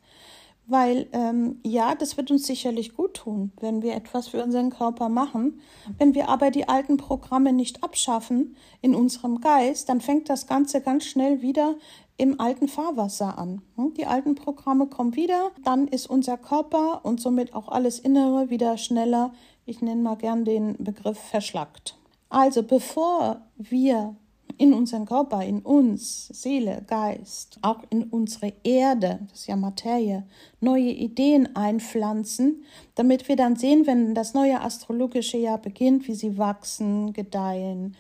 Weil 0.68 1.08
ähm, 1.12 1.60
ja, 1.64 1.96
das 1.96 2.18
wird 2.18 2.32
uns 2.32 2.48
sicherlich 2.48 2.96
gut 2.96 3.16
tun, 3.16 3.52
wenn 3.60 3.82
wir 3.82 3.94
etwas 3.94 4.30
für 4.30 4.44
unseren 4.44 4.70
Körper 4.70 5.10
machen. 5.10 5.60
Wenn 5.98 6.16
wir 6.16 6.30
aber 6.30 6.50
die 6.50 6.70
alten 6.70 6.98
Programme 6.98 7.52
nicht 7.52 7.84
abschaffen 7.84 8.56
in 8.82 8.96
unserem 8.96 9.42
Geist, 9.42 9.90
dann 9.90 10.02
fängt 10.02 10.30
das 10.30 10.48
Ganze 10.48 10.82
ganz 10.82 11.06
schnell 11.06 11.42
wieder 11.42 11.76
im 12.22 12.40
alten 12.40 12.68
Fahrwasser 12.68 13.40
an. 13.40 13.64
Hm, 13.78 13.96
die 13.96 14.06
alten 14.06 14.36
Programme 14.36 14.86
kommen 14.86 15.16
wieder, 15.16 15.50
dann 15.64 15.88
ist 15.88 16.06
unser 16.08 16.38
Körper 16.38 17.04
und 17.04 17.20
somit 17.20 17.56
auch 17.56 17.68
alles 17.68 17.98
Innere 17.98 18.52
wieder 18.52 18.78
schneller, 18.78 19.34
ich 19.66 19.82
nenne 19.82 20.04
mal 20.04 20.18
gern 20.18 20.46
den 20.46 20.76
Begriff 20.78 21.18
verschlackt. 21.18 21.98
Also 22.30 22.62
bevor 22.62 23.42
wir 23.58 24.16
in 24.60 24.72
unseren 24.74 25.08
Körper, 25.08 25.44
in 25.44 25.62
uns, 25.62 26.28
Seele, 26.28 26.84
Geist, 26.86 27.58
auch 27.64 27.80
in 27.90 28.04
unsere 28.04 28.54
Erde, 28.64 29.22
das 29.32 29.40
ist 29.40 29.48
ja 29.48 29.56
Materie, 29.56 30.24
neue 30.60 30.92
Ideen 30.92 31.56
einpflanzen, 31.56 32.64
damit 32.94 33.30
wir 33.30 33.36
dann 33.36 33.56
sehen, 33.56 33.88
wenn 33.88 34.14
das 34.14 34.36
neue 34.36 34.62
astrologische 34.62 35.38
Jahr 35.38 35.58
beginnt, 35.58 36.08
wie 36.08 36.14
sie 36.14 36.38
wachsen, 36.38 37.14
gedeihen, 37.14 37.96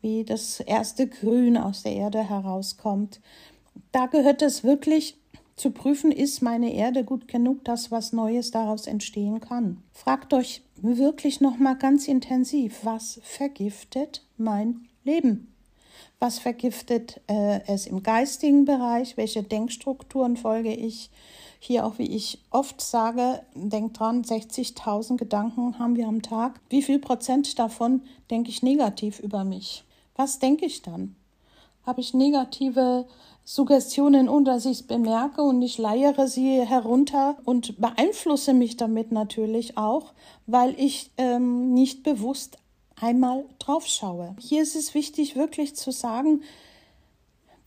wie 0.00 0.24
das 0.24 0.60
erste 0.60 1.06
Grün 1.06 1.58
aus 1.58 1.82
der 1.82 1.92
Erde 1.92 2.22
herauskommt, 2.22 3.20
da 3.92 4.06
gehört 4.06 4.42
es 4.42 4.64
wirklich 4.64 5.16
zu 5.56 5.70
prüfen, 5.70 6.12
ist 6.12 6.42
meine 6.42 6.74
Erde 6.74 7.02
gut 7.02 7.28
genug, 7.28 7.64
dass 7.64 7.90
was 7.90 8.12
Neues 8.12 8.50
daraus 8.50 8.86
entstehen 8.86 9.40
kann. 9.40 9.82
Fragt 9.92 10.34
euch 10.34 10.62
wirklich 10.76 11.40
noch 11.40 11.56
mal 11.58 11.74
ganz 11.74 12.08
intensiv, 12.08 12.80
was 12.82 13.20
vergiftet 13.22 14.22
mein 14.36 14.86
Leben? 15.04 15.52
Was 16.18 16.38
vergiftet 16.38 17.20
äh, 17.26 17.60
es 17.66 17.86
im 17.86 18.02
geistigen 18.02 18.64
Bereich? 18.64 19.16
Welche 19.16 19.42
Denkstrukturen 19.42 20.36
folge 20.36 20.74
ich? 20.74 21.10
Hier 21.58 21.86
auch, 21.86 21.98
wie 21.98 22.14
ich 22.14 22.38
oft 22.50 22.80
sage, 22.80 23.42
denkt 23.54 23.98
dran, 23.98 24.22
60.000 24.22 25.16
Gedanken 25.16 25.78
haben 25.78 25.96
wir 25.96 26.06
am 26.06 26.22
Tag. 26.22 26.60
Wie 26.68 26.82
viel 26.82 26.98
Prozent 26.98 27.58
davon 27.58 28.02
denke 28.30 28.50
ich 28.50 28.62
negativ 28.62 29.20
über 29.20 29.44
mich? 29.44 29.84
Was 30.16 30.38
denke 30.38 30.66
ich 30.66 30.82
dann? 30.82 31.16
Habe 31.84 32.00
ich 32.00 32.14
negative 32.14 33.06
Suggestionen, 33.48 34.28
ohne 34.28 34.44
dass 34.44 34.64
ich 34.64 34.80
es 34.80 34.82
bemerke 34.82 35.40
und 35.40 35.62
ich 35.62 35.78
leiere 35.78 36.26
sie 36.26 36.66
herunter 36.66 37.36
und 37.44 37.80
beeinflusse 37.80 38.52
mich 38.52 38.76
damit 38.76 39.12
natürlich 39.12 39.78
auch, 39.78 40.14
weil 40.48 40.74
ich 40.76 41.12
ähm, 41.16 41.72
nicht 41.72 42.02
bewusst 42.02 42.58
einmal 43.00 43.44
drauf 43.60 43.86
schaue. 43.86 44.34
Hier 44.40 44.62
ist 44.62 44.74
es 44.74 44.94
wichtig, 44.94 45.36
wirklich 45.36 45.76
zu 45.76 45.92
sagen, 45.92 46.42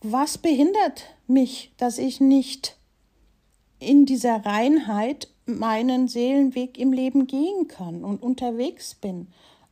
was 0.02 0.36
behindert 0.36 1.04
mich, 1.26 1.72
dass 1.78 1.96
ich 1.96 2.20
nicht 2.20 2.76
in 3.78 4.04
dieser 4.04 4.44
Reinheit 4.44 5.28
meinen 5.46 6.08
Seelenweg 6.08 6.76
im 6.76 6.92
Leben 6.92 7.26
gehen 7.26 7.68
kann 7.68 8.04
und 8.04 8.22
unterwegs 8.22 8.96
bin. 8.96 9.28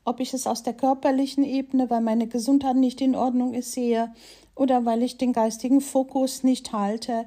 Ob 0.06 0.20
ich 0.20 0.32
es 0.32 0.46
aus 0.46 0.62
der 0.62 0.72
körperlichen 0.72 1.44
Ebene, 1.44 1.90
weil 1.90 2.00
meine 2.00 2.28
Gesundheit 2.28 2.76
nicht 2.76 3.02
in 3.02 3.14
Ordnung 3.14 3.52
ist, 3.52 3.72
sehe, 3.72 4.10
oder 4.58 4.84
weil 4.84 5.02
ich 5.02 5.16
den 5.16 5.32
geistigen 5.32 5.80
Fokus 5.80 6.42
nicht 6.42 6.72
halte 6.72 7.26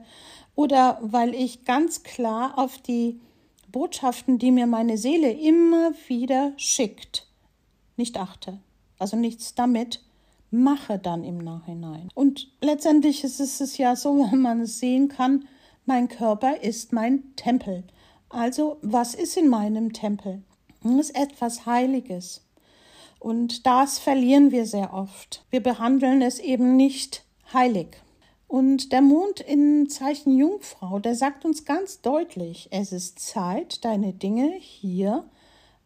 oder 0.55 0.99
weil 1.01 1.33
ich 1.33 1.65
ganz 1.65 2.03
klar 2.03 2.57
auf 2.57 2.77
die 2.77 3.19
Botschaften, 3.71 4.37
die 4.37 4.51
mir 4.51 4.67
meine 4.67 4.97
Seele 4.97 5.31
immer 5.31 5.91
wieder 6.07 6.51
schickt, 6.57 7.27
nicht 7.95 8.17
achte. 8.17 8.59
Also 8.99 9.17
nichts 9.17 9.55
damit 9.55 10.01
mache 10.51 10.99
dann 10.99 11.23
im 11.23 11.37
Nachhinein. 11.37 12.09
Und 12.13 12.51
letztendlich 12.61 13.23
ist 13.23 13.39
es 13.39 13.77
ja 13.77 13.95
so, 13.95 14.27
wenn 14.31 14.41
man 14.41 14.61
es 14.61 14.79
sehen 14.79 15.07
kann, 15.07 15.47
mein 15.85 16.09
Körper 16.09 16.61
ist 16.61 16.93
mein 16.93 17.35
Tempel. 17.35 17.83
Also 18.29 18.77
was 18.81 19.15
ist 19.15 19.37
in 19.37 19.47
meinem 19.49 19.93
Tempel? 19.93 20.41
Es 20.83 21.09
ist 21.09 21.15
etwas 21.15 21.65
Heiliges. 21.65 22.41
Und 23.21 23.67
das 23.67 23.99
verlieren 23.99 24.51
wir 24.51 24.65
sehr 24.65 24.95
oft. 24.95 25.45
Wir 25.51 25.61
behandeln 25.61 26.23
es 26.23 26.39
eben 26.39 26.75
nicht 26.75 27.23
heilig. 27.53 27.89
Und 28.47 28.91
der 28.91 29.03
Mond 29.03 29.41
in 29.41 29.87
Zeichen 29.89 30.35
Jungfrau, 30.35 30.97
der 30.97 31.13
sagt 31.13 31.45
uns 31.45 31.63
ganz 31.63 32.01
deutlich, 32.01 32.67
es 32.71 32.91
ist 32.91 33.19
Zeit, 33.19 33.85
deine 33.85 34.11
Dinge 34.11 34.55
hier 34.57 35.29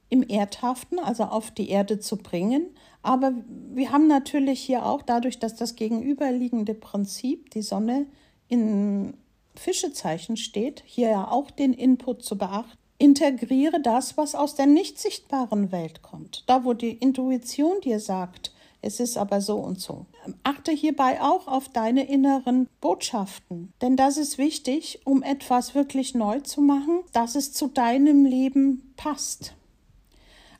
im 0.07 0.23
Erdhaften, 0.25 0.97
also 0.97 1.25
auf 1.25 1.51
die 1.51 1.67
Erde 1.67 1.99
zu 1.99 2.15
bringen. 2.15 2.67
Aber 3.01 3.33
wir 3.73 3.91
haben 3.91 4.07
natürlich 4.07 4.61
hier 4.61 4.85
auch 4.85 5.01
dadurch, 5.01 5.37
dass 5.37 5.55
das 5.55 5.75
gegenüberliegende 5.75 6.73
Prinzip, 6.73 7.51
die 7.51 7.63
Sonne 7.63 8.05
in 8.47 9.17
Fischezeichen 9.55 10.37
steht, 10.37 10.83
hier 10.85 11.09
ja 11.09 11.29
auch 11.29 11.51
den 11.51 11.73
Input 11.73 12.23
zu 12.23 12.37
beachten. 12.37 12.84
Integriere 12.97 13.81
das, 13.81 14.17
was 14.17 14.35
aus 14.35 14.55
der 14.55 14.67
nicht 14.67 14.99
sichtbaren 14.99 15.71
Welt 15.71 16.01
kommt. 16.01 16.43
Da, 16.47 16.63
wo 16.63 16.73
die 16.73 16.93
Intuition 16.93 17.81
dir 17.81 17.99
sagt, 17.99 18.53
es 18.81 18.99
ist 18.99 19.17
aber 19.17 19.41
so 19.41 19.57
und 19.57 19.81
so. 19.81 20.05
Achte 20.43 20.71
hierbei 20.71 21.19
auch 21.19 21.47
auf 21.47 21.69
deine 21.69 22.07
inneren 22.07 22.69
Botschaften, 22.81 23.73
denn 23.81 23.97
das 23.97 24.17
ist 24.17 24.37
wichtig, 24.37 25.01
um 25.05 25.23
etwas 25.23 25.73
wirklich 25.73 26.13
neu 26.13 26.39
zu 26.41 26.61
machen, 26.61 26.99
dass 27.11 27.35
es 27.35 27.51
zu 27.51 27.67
deinem 27.67 28.25
Leben 28.25 28.93
passt. 28.95 29.55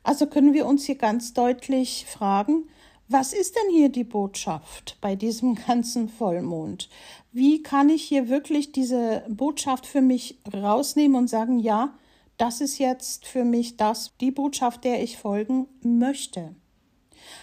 Also 0.02 0.26
können 0.26 0.54
wir 0.54 0.66
uns 0.66 0.84
hier 0.84 0.96
ganz 0.96 1.34
deutlich 1.34 2.06
fragen, 2.06 2.68
was 3.08 3.32
ist 3.32 3.54
denn 3.54 3.72
hier 3.72 3.88
die 3.88 4.04
Botschaft 4.04 4.98
bei 5.00 5.14
diesem 5.14 5.54
ganzen 5.66 6.08
Vollmond? 6.08 6.88
Wie 7.32 7.62
kann 7.62 7.88
ich 7.88 8.02
hier 8.02 8.28
wirklich 8.28 8.72
diese 8.72 9.22
Botschaft 9.28 9.86
für 9.86 10.00
mich 10.00 10.38
rausnehmen 10.52 11.16
und 11.16 11.28
sagen, 11.28 11.60
ja, 11.60 11.94
das 12.36 12.60
ist 12.60 12.78
jetzt 12.78 13.26
für 13.26 13.44
mich 13.44 13.76
das, 13.76 14.12
die 14.20 14.30
Botschaft, 14.30 14.84
der 14.84 15.02
ich 15.02 15.18
folgen 15.18 15.68
möchte. 15.82 16.54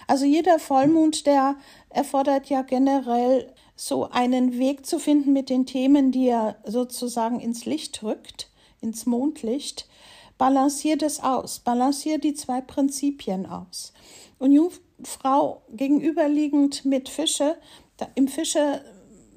Also 0.08 0.26
jeder 0.26 0.60
Vollmond, 0.60 1.26
der 1.26 1.56
erfordert 1.90 2.48
ja 2.48 2.62
generell 2.62 3.54
so 3.76 4.10
einen 4.10 4.58
Weg 4.58 4.86
zu 4.86 5.00
finden 5.00 5.34
mit 5.34 5.50
den 5.50 5.66
Themen, 5.66 6.12
die 6.12 6.28
er 6.28 6.58
sozusagen 6.66 7.40
ins 7.40 7.66
Licht 7.66 8.04
rückt, 8.04 8.50
ins 8.82 9.06
Mondlicht. 9.06 9.88
Balanciert 10.38 11.02
es 11.04 11.22
aus, 11.22 11.60
balanciert 11.60 12.24
die 12.24 12.34
zwei 12.34 12.62
Prinzipien 12.62 13.46
aus. 13.46 13.94
Und 14.40 14.52
Jungfrau 14.52 15.64
gegenüberliegend 15.72 16.86
mit 16.86 17.10
Fische, 17.10 17.58
im 18.16 18.28
Fische 18.28 18.84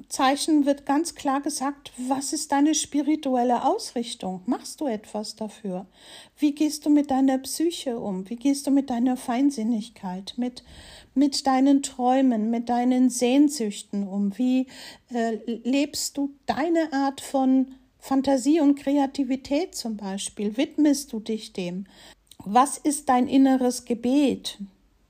Zeichen 0.08 0.66
wird 0.66 0.86
ganz 0.86 1.14
klar 1.14 1.40
gesagt, 1.40 1.92
was 1.96 2.32
ist 2.32 2.52
deine 2.52 2.74
spirituelle 2.74 3.64
Ausrichtung? 3.64 4.42
Machst 4.46 4.80
du 4.80 4.86
etwas 4.86 5.36
dafür? 5.36 5.86
Wie 6.38 6.54
gehst 6.54 6.86
du 6.86 6.90
mit 6.90 7.10
deiner 7.10 7.38
Psyche 7.38 7.98
um? 7.98 8.28
Wie 8.30 8.36
gehst 8.36 8.66
du 8.66 8.70
mit 8.70 8.90
deiner 8.90 9.16
Feinsinnigkeit, 9.16 10.34
mit, 10.36 10.62
mit 11.14 11.46
deinen 11.46 11.82
Träumen, 11.82 12.50
mit 12.50 12.68
deinen 12.68 13.10
Sehnsüchten 13.10 14.06
um? 14.06 14.36
Wie 14.38 14.66
äh, 15.12 15.38
lebst 15.46 16.16
du 16.16 16.30
deine 16.46 16.92
Art 16.92 17.20
von 17.20 17.74
Fantasie 17.98 18.60
und 18.60 18.76
Kreativität 18.76 19.74
zum 19.74 19.96
Beispiel? 19.96 20.56
Widmest 20.56 21.12
du 21.12 21.20
dich 21.20 21.52
dem? 21.52 21.86
Was 22.38 22.78
ist 22.78 23.08
dein 23.08 23.26
inneres 23.26 23.84
Gebet? 23.84 24.58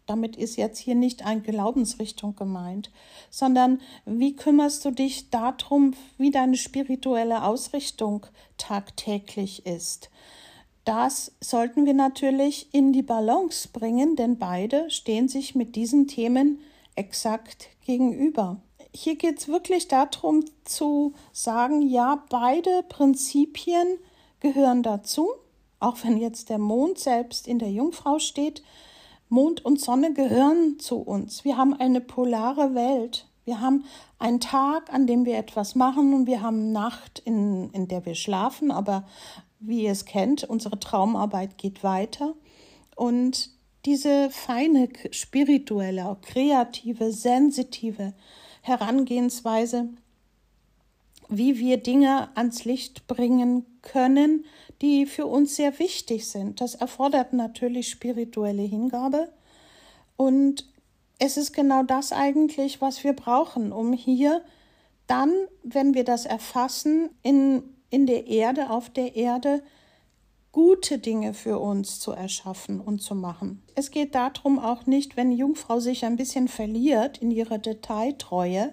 Damit 0.07 0.37
ist 0.37 0.57
jetzt 0.57 0.79
hier 0.79 0.95
nicht 0.95 1.27
eine 1.27 1.41
Glaubensrichtung 1.43 2.37
gemeint, 2.37 2.91
sondern 3.31 3.81
wie 4.05 4.37
kümmerst 4.37 4.85
du 4.85 4.93
dich 4.93 5.31
darum, 5.31 5.95
wie 6.17 6.31
deine 6.31 6.57
spirituelle 6.57 7.45
Ausrichtung 7.45 8.27
tagtäglich 8.57 9.67
ist. 9.67 10.11
Das 10.85 11.33
sollten 11.41 11.85
wir 11.85 11.95
natürlich 11.95 12.73
in 12.73 12.93
die 12.93 13.03
Balance 13.03 13.69
bringen, 13.73 14.15
denn 14.15 14.39
beide 14.39 14.89
stehen 14.89 15.29
sich 15.29 15.57
mit 15.57 15.75
diesen 15.75 16.07
Themen 16.07 16.61
exakt 16.95 17.69
gegenüber. 17.85 18.61
Hier 18.95 19.17
geht 19.17 19.41
es 19.41 19.49
wirklich 19.49 19.89
darum 19.89 20.45
zu 20.65 21.13
sagen, 21.33 21.83
ja, 21.83 22.25
beide 22.31 22.85
Prinzipien 22.89 23.99
gehören 24.39 24.85
dazu, 24.85 25.29
auch 25.81 25.97
wenn 26.05 26.19
jetzt 26.19 26.51
der 26.51 26.59
Mond 26.59 26.99
selbst 26.99 27.49
in 27.49 27.59
der 27.59 27.71
Jungfrau 27.71 28.21
steht, 28.21 28.63
Mond 29.29 29.65
und 29.65 29.81
Sonne 29.81 30.13
gehören 30.13 30.79
zu 30.79 30.97
uns. 30.97 31.45
Wir 31.45 31.57
haben 31.57 31.75
eine 31.75 32.01
polare 32.01 32.75
Welt. 32.75 33.27
Wir 33.45 33.61
haben 33.61 33.85
einen 34.19 34.41
Tag, 34.41 34.93
an 34.93 35.07
dem 35.07 35.25
wir 35.25 35.39
etwas 35.39 35.75
machen 35.75 36.15
und 36.15 36.27
wir 36.27 36.43
haben 36.43 36.73
Nacht, 36.73 37.21
in, 37.21 37.71
in 37.71 37.89
der 37.89 38.05
wir 38.05 38.15
schlafen, 38.15 38.71
aber 38.71 39.07
wie 39.61 39.85
ihr 39.85 39.93
es 39.93 40.05
kennt, 40.05 40.45
unsere 40.45 40.79
Traumarbeit 40.79 41.59
geht 41.59 41.83
weiter. 41.83 42.35
Und 42.95 43.51
diese 43.85 44.31
feine, 44.31 44.89
spirituelle, 45.13 46.17
kreative, 46.23 47.13
sensitive 47.13 48.15
Herangehensweise, 48.63 49.89
wie 51.29 51.59
wir 51.59 51.77
Dinge 51.77 52.29
ans 52.37 52.65
Licht 52.65 53.07
bringen 53.07 53.76
können, 53.87 54.45
die 54.83 55.07
für 55.07 55.27
uns 55.27 55.57
sehr 55.57 55.79
wichtig 55.79 56.27
sind. 56.29 56.61
Das 56.61 56.75
erfordert 56.75 57.33
natürlich 57.33 57.89
spirituelle 57.89 58.63
Hingabe 58.63 59.33
und 60.17 60.67
es 61.19 61.37
ist 61.37 61.53
genau 61.53 61.83
das 61.83 62.13
eigentlich, 62.13 62.81
was 62.81 63.03
wir 63.03 63.15
brauchen, 63.15 63.73
um 63.73 63.93
hier 63.93 64.43
dann, 65.07 65.33
wenn 65.63 65.95
wir 65.95 66.05
das 66.05 66.27
erfassen, 66.27 67.11
in, 67.23 67.63
in 67.91 68.07
der 68.07 68.27
Erde, 68.27 68.71
auf 68.71 68.91
der 68.91 69.17
Erde, 69.17 69.63
gute 70.53 70.99
Dinge 70.99 71.35
für 71.35 71.59
uns 71.59 72.01
zu 72.01 72.13
erschaffen 72.13 72.81
und 72.81 73.03
zu 73.03 73.15
machen. 73.15 73.63
Es 73.75 73.91
geht 73.91 74.15
darum 74.15 74.59
auch 74.59 74.87
nicht, 74.87 75.17
wenn 75.17 75.31
Jungfrau 75.31 75.81
sich 75.81 76.05
ein 76.05 76.17
bisschen 76.17 76.49
verliert 76.49 77.19
in 77.19 77.31
ihrer 77.31 77.59
Detailtreue, 77.59 78.73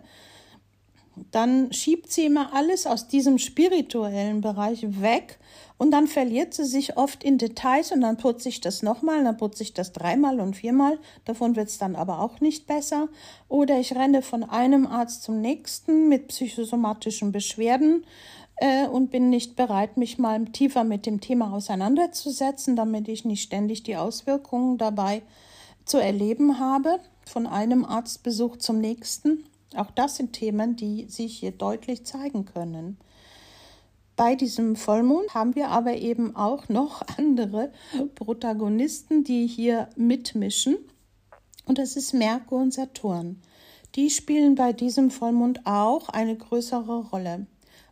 dann 1.32 1.72
schiebt 1.72 2.12
sie 2.12 2.26
immer 2.26 2.54
alles 2.54 2.88
aus 2.88 3.08
diesem 3.08 3.38
spirituellen 3.38 4.42
Bereich 4.42 5.02
weg 5.02 5.38
und 5.78 5.92
dann 5.92 6.08
verliert 6.08 6.54
sie 6.54 6.66
sich 6.66 6.98
oft 6.98 7.24
in 7.24 7.38
Details 7.38 7.92
und 7.92 8.02
dann 8.02 8.18
putze 8.18 8.50
ich 8.50 8.62
das 8.62 8.84
nochmal, 8.84 9.24
dann 9.24 9.38
putze 9.38 9.64
ich 9.64 9.74
das 9.74 9.92
dreimal 9.92 10.40
und 10.40 10.56
viermal. 10.56 10.98
Davon 11.26 11.56
wird 11.56 11.70
es 11.70 11.78
dann 11.78 11.96
aber 11.96 12.20
auch 12.20 12.40
nicht 12.40 12.68
besser. 12.68 13.10
Oder 13.48 13.80
ich 13.80 13.96
renne 13.96 14.22
von 14.22 14.44
einem 14.44 14.88
Arzt 14.88 15.24
zum 15.24 15.42
nächsten 15.42 16.10
mit 16.10 16.30
psychosomatischen 16.30 17.32
Beschwerden 17.32 18.06
äh, 18.56 18.88
und 18.88 19.12
bin 19.12 19.30
nicht 19.30 19.56
bereit, 19.56 19.98
mich 19.98 20.18
mal 20.18 20.46
tiefer 20.46 20.84
mit 20.84 21.06
dem 21.06 21.22
Thema 21.22 21.54
auseinanderzusetzen, 21.54 22.76
damit 22.76 23.08
ich 23.08 23.26
nicht 23.26 23.44
ständig 23.44 23.84
die 23.84 23.98
Auswirkungen 23.98 24.78
dabei 24.78 25.22
zu 25.86 25.98
erleben 25.98 26.60
habe. 26.60 27.00
Von 27.26 27.48
einem 27.48 27.86
Arztbesuch 27.86 28.58
zum 28.58 28.80
nächsten. 28.80 29.46
Auch 29.76 29.92
das 29.92 30.16
sind 30.18 30.34
Themen, 30.34 30.76
die 30.76 31.06
sich 31.08 31.40
hier 31.40 31.52
deutlich 31.52 32.06
zeigen 32.06 32.46
können. 32.46 32.98
Bei 34.16 34.36
diesem 34.36 34.76
Vollmond 34.76 35.34
haben 35.34 35.56
wir 35.56 35.70
aber 35.70 35.96
eben 35.96 36.36
auch 36.36 36.70
noch 36.70 37.02
andere 37.18 37.72
Protagonisten, 38.16 39.24
die 39.24 39.48
hier 39.48 39.90
mitmischen. 39.96 40.78
Und 41.66 41.78
das 41.78 41.96
ist 41.96 42.14
Merkur 42.14 42.62
und 42.62 42.74
Saturn. 42.74 43.42
Die 43.96 44.10
spielen 44.10 44.56
bei 44.56 44.74
diesem 44.74 45.12
Vollmond 45.12 45.66
auch 45.66 46.10
eine 46.10 46.36
größere 46.36 47.10
Rolle, 47.10 47.46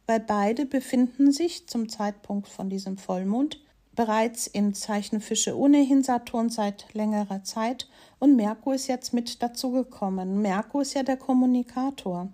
weil 0.07 0.19
beide 0.19 0.65
befinden 0.65 1.31
sich 1.31 1.67
zum 1.67 1.89
Zeitpunkt 1.89 2.47
von 2.47 2.69
diesem 2.69 2.97
Vollmond 2.97 3.59
bereits 3.95 4.47
in 4.47 4.73
Zeichen 4.73 5.21
Fische 5.21 5.57
ohnehin 5.57 6.03
Saturn 6.03 6.49
seit 6.49 6.93
längerer 6.93 7.43
Zeit 7.43 7.87
und 8.19 8.35
Merkur 8.35 8.75
ist 8.75 8.87
jetzt 8.87 9.13
mit 9.13 9.41
dazugekommen. 9.41 10.41
Merkur 10.41 10.81
ist 10.83 10.93
ja 10.93 11.03
der 11.03 11.17
Kommunikator. 11.17 12.29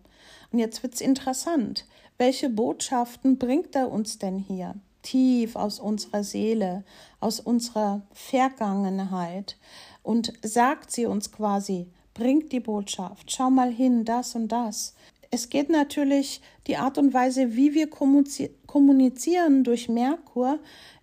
Und 0.52 0.60
jetzt 0.60 0.84
wird 0.84 0.94
es 0.94 1.02
interessant. 1.02 1.86
Welche 2.18 2.50
Botschaften 2.50 3.38
bringt 3.38 3.76
er 3.76 3.92
uns 3.92 4.18
denn 4.18 4.40
hier? 4.40 4.76
Tief 5.02 5.56
aus 5.56 5.80
unserer 5.80 6.24
Seele, 6.24 6.84
aus 7.20 7.40
unserer 7.40 8.02
Vergangenheit. 8.12 9.58
Und 10.04 10.34
sagt 10.42 10.92
sie 10.92 11.06
uns 11.06 11.32
quasi, 11.32 11.88
bringt 12.14 12.52
die 12.52 12.60
Botschaft, 12.60 13.32
schau 13.32 13.50
mal 13.50 13.72
hin, 13.72 14.04
das 14.04 14.36
und 14.36 14.50
das. 14.50 14.96
Es 15.30 15.50
geht 15.50 15.70
natürlich 15.70 16.42
die 16.68 16.78
Art 16.78 16.98
und 16.98 17.14
Weise, 17.14 17.56
wie 17.56 17.74
wir 17.74 17.90
kommunizieren 17.90 19.64
durch 19.64 19.90
Merkur, 19.90 20.60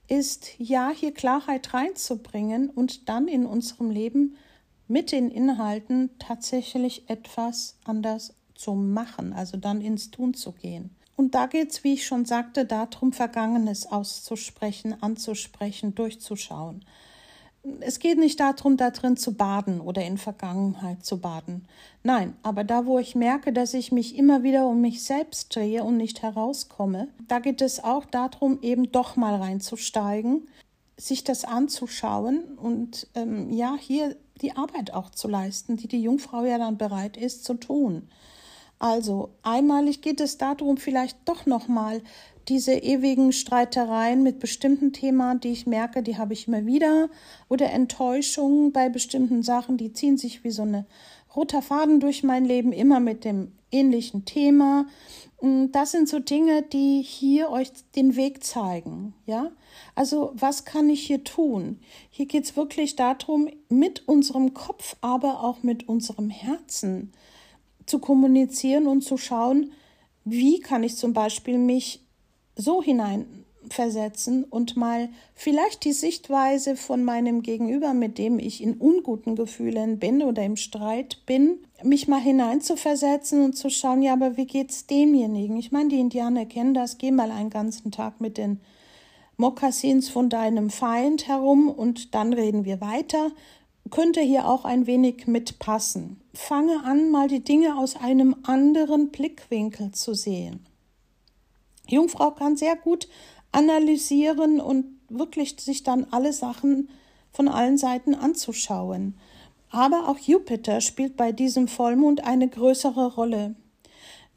ist 0.09 0.59
ja 0.59 0.91
hier 0.91 1.13
Klarheit 1.13 1.73
reinzubringen 1.75 2.71
und 2.71 3.09
dann 3.09 3.29
in 3.29 3.47
unserem 3.47 3.91
Leben 3.91 4.37
mit 4.87 5.13
den 5.13 5.31
Inhalten 5.31 6.11
tatsächlich 6.19 7.09
etwas 7.09 7.77
anders 7.85 8.35
zu 8.55 8.75
machen, 8.75 9.33
also 9.33 9.57
dann 9.57 9.81
ins 9.81 10.11
Tun 10.11 10.35
zu 10.35 10.53
gehen. 10.53 10.95
Und 11.17 11.35
da 11.35 11.47
geht 11.47 11.71
es, 11.71 11.85
wie 11.85 11.95
ich 11.95 12.07
schon 12.07 12.25
sagte, 12.25 12.65
darum, 12.65 13.13
Vergangenes 13.13 13.87
auszusprechen, 13.87 15.01
anzusprechen, 15.01 15.95
durchzuschauen. 15.95 16.85
Es 17.81 17.99
geht 17.99 18.19
nicht 18.19 18.41
darum, 18.41 18.77
da 18.77 18.91
drin 18.91 19.17
zu 19.17 19.35
baden 19.35 19.81
oder 19.81 20.05
in 20.05 20.19
Vergangenheit 20.19 21.05
zu 21.05 21.19
baden. 21.19 21.67
Nein, 22.03 22.37
aber 22.43 22.63
da, 22.63 22.85
wo 22.85 22.99
ich 22.99 23.15
merke, 23.15 23.53
dass 23.53 23.73
ich 23.73 23.91
mich 23.91 24.17
immer 24.17 24.43
wieder 24.43 24.67
um 24.67 24.83
mich 24.83 25.03
selbst 25.03 25.55
drehe 25.55 25.83
und 25.83 25.97
nicht 25.97 26.23
herauskomme, 26.23 27.09
da 27.27 27.39
geht 27.39 27.63
es 27.63 27.83
auch 27.83 28.05
darum, 28.05 28.59
eben 28.61 28.93
doch 28.93 29.17
mal 29.17 29.37
reinzusteigen, 29.37 30.47
sich 30.99 31.25
das 31.25 31.45
anzuschauen 31.45 32.45
und 32.57 33.07
ähm, 33.15 33.51
ja, 33.51 33.77
hier 33.79 34.17
die 34.43 34.57
Arbeit 34.57 34.93
auch 34.93 35.11
zu 35.11 35.29
leisten, 35.29 35.77
die 35.77 35.89
die 35.89 36.03
Jungfrau 36.03 36.45
ja 36.45 36.59
dann 36.59 36.77
bereit 36.77 37.17
ist 37.17 37.45
zu 37.45 37.55
tun. 37.55 38.09
Also 38.79 39.31
einmalig 39.43 40.03
geht 40.03 40.21
es 40.21 40.37
darum, 40.37 40.77
vielleicht 40.77 41.17
doch 41.25 41.47
nochmal 41.47 42.03
diese 42.49 42.73
ewigen 42.73 43.33
Streitereien 43.33 44.23
mit 44.23 44.39
bestimmten 44.39 44.93
Themen, 44.93 45.41
die 45.41 45.53
ich 45.53 45.67
merke, 45.67 46.03
die 46.03 46.19
habe 46.19 46.33
ich 46.33 46.49
immer 46.49 46.67
wieder, 46.67 47.09
oder 47.49 47.71
Enttäuschungen 47.71 48.73
bei 48.73 48.89
bestimmten 48.89 49.43
Sachen, 49.43 49.77
die 49.77 49.93
ziehen 49.93 50.17
sich 50.17 50.45
wie 50.45 50.51
so 50.51 50.63
eine 50.63 50.87
roter 51.35 51.63
Faden 51.63 52.01
durch 52.01 52.23
mein 52.23 52.45
Leben, 52.45 52.73
immer 52.73 53.01
mit 53.01 53.25
dem 53.25 53.53
ähnlichen 53.71 54.25
Thema. 54.25 54.87
Mm, 55.41 55.67
das 55.73 55.91
sind 55.91 56.09
so 56.09 56.19
Dinge, 56.19 56.63
die 56.63 57.03
hier 57.03 57.51
euch 57.51 57.71
den 57.97 58.17
Weg 58.17 58.45
zeigen, 58.45 59.15
ja. 59.27 59.51
Also 59.95 60.33
was 60.35 60.65
kann 60.65 60.89
ich 60.89 61.07
hier 61.07 61.25
tun? 61.25 61.81
Hier 62.11 62.27
geht 62.27 62.45
es 62.45 62.57
wirklich 62.57 62.97
darum, 62.97 63.49
mit 63.69 64.07
unserem 64.09 64.55
Kopf, 64.55 64.97
aber 65.01 65.43
auch 65.43 65.63
mit 65.63 65.89
unserem 65.89 66.31
Herzen 66.31 67.13
zu 67.87 67.99
kommunizieren 67.99 68.87
und 68.87 69.03
zu 69.03 69.17
schauen, 69.17 69.73
wie 70.25 70.61
kann 70.61 70.85
ich 70.85 70.97
zum 70.97 71.13
Beispiel 71.13 71.59
mich 71.59 72.04
so 72.57 72.83
hineinversetzen 72.83 74.45
und 74.45 74.77
mal 74.77 75.09
vielleicht 75.35 75.85
die 75.85 75.93
Sichtweise 75.93 76.77
von 76.77 77.05
meinem 77.05 77.43
Gegenüber, 77.43 77.95
mit 77.95 78.19
dem 78.19 78.39
ich 78.39 78.63
in 78.63 78.75
unguten 78.75 79.37
Gefühlen 79.37 79.99
bin 79.99 80.23
oder 80.23 80.43
im 80.45 80.57
Streit 80.57 81.23
bin, 81.27 81.59
mich 81.83 82.09
mal 82.09 82.21
hineinzuversetzen 82.21 83.45
und 83.45 83.57
zu 83.57 83.71
schauen, 83.71 84.03
ja, 84.03 84.13
aber 84.13 84.37
wie 84.37 84.47
geht's 84.47 84.87
demjenigen? 84.87 85.57
Ich 85.57 85.73
meine, 85.73 85.89
die 85.89 86.01
Indianer 86.01 86.47
kennen 86.47 86.75
das, 86.75 86.99
geh 86.99 87.11
mal 87.11 87.31
einen 87.31 87.51
ganzen 87.51 87.91
Tag 87.91 88.21
mit 88.21 88.39
den 88.39 88.61
Mokassins 89.37 90.09
von 90.09 90.29
deinem 90.29 90.71
Feind 90.71 91.27
herum 91.27 91.69
und 91.69 92.15
dann 92.15 92.33
reden 92.33 92.65
wir 92.65 92.81
weiter 92.81 93.31
könnte 93.91 94.21
hier 94.21 94.49
auch 94.49 94.65
ein 94.65 94.87
wenig 94.87 95.27
mitpassen. 95.27 96.21
Fange 96.33 96.85
an, 96.85 97.11
mal 97.11 97.29
die 97.29 97.45
Dinge 97.45 97.77
aus 97.77 97.97
einem 97.97 98.37
anderen 98.45 99.11
Blickwinkel 99.11 99.93
zu 99.93 100.15
sehen. 100.15 100.67
Jungfrau 101.89 102.31
kann 102.33 102.57
sehr 102.57 102.77
gut 102.77 103.09
analysieren 103.53 104.61
und 104.61 104.87
wirklich 105.09 105.61
sich 105.61 105.83
dann 105.83 106.07
alle 106.11 106.33
Sachen 106.33 106.89
von 107.33 107.49
allen 107.49 107.79
Seiten 107.79 108.15
anzuschauen. 108.15 109.19
Aber 109.71 110.09
auch 110.09 110.19
Jupiter 110.19 110.81
spielt 110.81 111.17
bei 111.17 111.33
diesem 111.33 111.69
Vollmond 111.69 112.25
eine 112.25 112.49
größere 112.49 113.15
Rolle. 113.15 113.55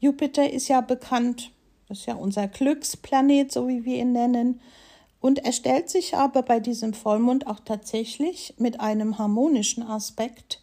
Jupiter 0.00 0.50
ist 0.50 0.68
ja 0.68 0.80
bekannt, 0.80 1.52
das 1.88 2.00
ist 2.00 2.06
ja 2.06 2.14
unser 2.14 2.48
Glücksplanet, 2.48 3.52
so 3.52 3.68
wie 3.68 3.84
wir 3.84 3.96
ihn 3.96 4.12
nennen, 4.12 4.60
und 5.20 5.40
er 5.40 5.52
stellt 5.52 5.90
sich 5.90 6.16
aber 6.16 6.42
bei 6.42 6.60
diesem 6.60 6.94
Vollmond 6.94 7.46
auch 7.46 7.60
tatsächlich 7.60 8.54
mit 8.58 8.80
einem 8.80 9.18
harmonischen 9.18 9.82
Aspekt 9.82 10.62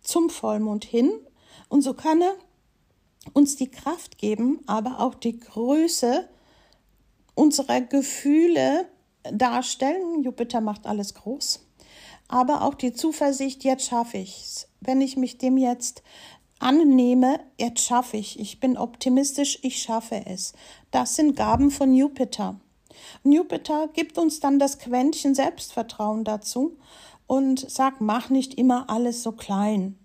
zum 0.00 0.30
Vollmond 0.30 0.84
hin. 0.84 1.10
Und 1.68 1.82
so 1.82 1.94
kann 1.94 2.22
er 2.22 2.34
uns 3.32 3.56
die 3.56 3.70
Kraft 3.70 4.18
geben, 4.18 4.60
aber 4.66 5.00
auch 5.00 5.14
die 5.14 5.38
Größe 5.38 6.28
unserer 7.34 7.80
Gefühle 7.80 8.86
darstellen. 9.32 10.22
Jupiter 10.22 10.60
macht 10.60 10.86
alles 10.86 11.14
groß. 11.14 11.66
Aber 12.28 12.62
auch 12.62 12.74
die 12.74 12.92
Zuversicht, 12.92 13.62
jetzt 13.64 13.86
schaffe 13.86 14.18
ich 14.18 14.42
es. 14.42 14.68
Wenn 14.80 15.00
ich 15.00 15.16
mich 15.16 15.38
dem 15.38 15.56
jetzt 15.56 16.02
annehme, 16.58 17.40
jetzt 17.58 17.84
schaffe 17.84 18.16
ich. 18.16 18.40
Ich 18.40 18.60
bin 18.60 18.76
optimistisch, 18.76 19.58
ich 19.62 19.82
schaffe 19.82 20.22
es. 20.26 20.52
Das 20.90 21.14
sind 21.14 21.36
Gaben 21.36 21.70
von 21.70 21.94
Jupiter. 21.94 22.58
Jupiter 23.24 23.88
gibt 23.88 24.18
uns 24.18 24.40
dann 24.40 24.58
das 24.58 24.78
Quäntchen 24.78 25.34
Selbstvertrauen 25.34 26.24
dazu 26.24 26.78
und 27.26 27.70
sagt, 27.70 28.00
mach 28.00 28.30
nicht 28.30 28.54
immer 28.54 28.88
alles 28.88 29.22
so 29.22 29.32
klein. 29.32 29.98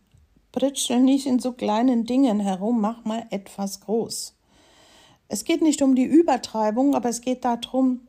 Britschel 0.52 1.00
nicht 1.00 1.26
in 1.26 1.40
so 1.40 1.54
kleinen 1.54 2.06
Dingen 2.06 2.40
herum, 2.40 2.82
mach 2.82 3.06
mal 3.06 3.26
etwas 3.30 3.82
groß. 3.82 4.36
Es 5.28 5.46
geht 5.46 5.62
nicht 5.62 5.82
um 5.82 5.96
die 5.96 6.04
Übertreibung, 6.04 6.94
aber 6.96 7.10
es 7.10 7.22
geht 7.22 7.46
darum, 7.46 8.02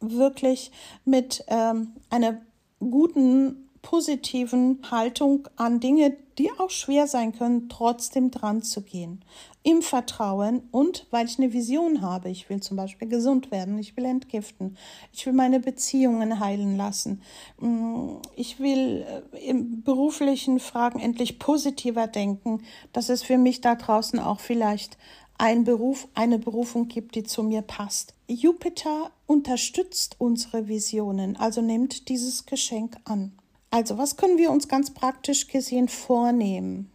wirklich 0.00 0.70
mit 1.04 1.44
ähm, 1.48 1.94
einer 2.10 2.40
guten 2.80 3.68
positiven 3.80 4.80
Haltung 4.90 5.48
an 5.56 5.80
Dinge, 5.80 6.16
die 6.38 6.50
auch 6.58 6.70
schwer 6.70 7.06
sein 7.06 7.32
können, 7.32 7.68
trotzdem 7.68 8.30
dran 8.30 8.62
zu 8.62 8.82
gehen. 8.82 9.24
Im 9.66 9.82
Vertrauen 9.82 10.62
und 10.70 11.08
weil 11.10 11.26
ich 11.26 11.40
eine 11.40 11.52
Vision 11.52 12.00
habe. 12.00 12.28
Ich 12.28 12.48
will 12.48 12.62
zum 12.62 12.76
Beispiel 12.76 13.08
gesund 13.08 13.50
werden, 13.50 13.76
ich 13.80 13.96
will 13.96 14.04
entgiften, 14.04 14.76
ich 15.12 15.26
will 15.26 15.32
meine 15.32 15.58
Beziehungen 15.58 16.38
heilen 16.38 16.76
lassen. 16.76 17.20
Mm, 17.58 18.18
ich 18.36 18.60
will 18.60 19.04
äh, 19.32 19.38
im 19.44 19.82
beruflichen 19.82 20.60
Fragen 20.60 21.00
endlich 21.00 21.40
positiver 21.40 22.06
denken, 22.06 22.62
dass 22.92 23.08
es 23.08 23.24
für 23.24 23.38
mich 23.38 23.60
da 23.60 23.74
draußen 23.74 24.20
auch 24.20 24.38
vielleicht 24.38 24.98
ein 25.36 25.64
Beruf, 25.64 26.06
eine 26.14 26.38
Berufung 26.38 26.86
gibt, 26.86 27.16
die 27.16 27.24
zu 27.24 27.42
mir 27.42 27.62
passt. 27.62 28.14
Jupiter 28.28 29.10
unterstützt 29.26 30.14
unsere 30.18 30.68
Visionen, 30.68 31.34
also 31.34 31.60
nimmt 31.60 32.08
dieses 32.08 32.46
Geschenk 32.46 32.98
an. 33.02 33.32
Also, 33.72 33.98
was 33.98 34.16
können 34.16 34.38
wir 34.38 34.52
uns 34.52 34.68
ganz 34.68 34.94
praktisch 34.94 35.48
gesehen 35.48 35.88
vornehmen 35.88 36.88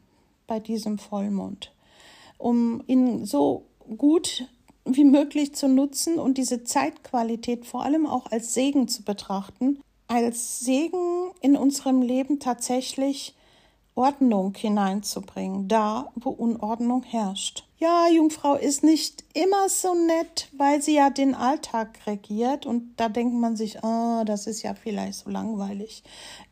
bei 0.47 0.61
diesem 0.61 0.99
Vollmond, 0.99 1.73
um 2.41 2.83
ihn 2.87 3.25
so 3.25 3.65
gut 3.97 4.47
wie 4.85 5.03
möglich 5.03 5.53
zu 5.53 5.67
nutzen 5.67 6.17
und 6.17 6.37
diese 6.37 6.63
Zeitqualität 6.63 7.65
vor 7.65 7.83
allem 7.83 8.05
auch 8.07 8.31
als 8.31 8.53
Segen 8.53 8.87
zu 8.87 9.03
betrachten, 9.03 9.79
als 10.07 10.59
Segen 10.59 11.31
in 11.41 11.55
unserem 11.55 12.01
Leben 12.01 12.39
tatsächlich 12.39 13.35
Ordnung 13.95 14.55
hineinzubringen, 14.55 15.67
da 15.67 16.11
wo 16.15 16.29
Unordnung 16.29 17.03
herrscht. 17.03 17.65
Ja, 17.77 18.07
Jungfrau 18.07 18.55
ist 18.55 18.83
nicht 18.83 19.23
immer 19.33 19.67
so 19.67 19.93
nett, 19.93 20.49
weil 20.55 20.81
sie 20.81 20.95
ja 20.95 21.09
den 21.09 21.35
Alltag 21.35 21.99
regiert 22.05 22.65
und 22.65 22.93
da 22.97 23.09
denkt 23.09 23.35
man 23.35 23.55
sich, 23.55 23.83
oh, 23.83 24.23
das 24.25 24.47
ist 24.47 24.61
ja 24.61 24.75
vielleicht 24.75 25.15
so 25.15 25.29
langweilig. 25.29 26.03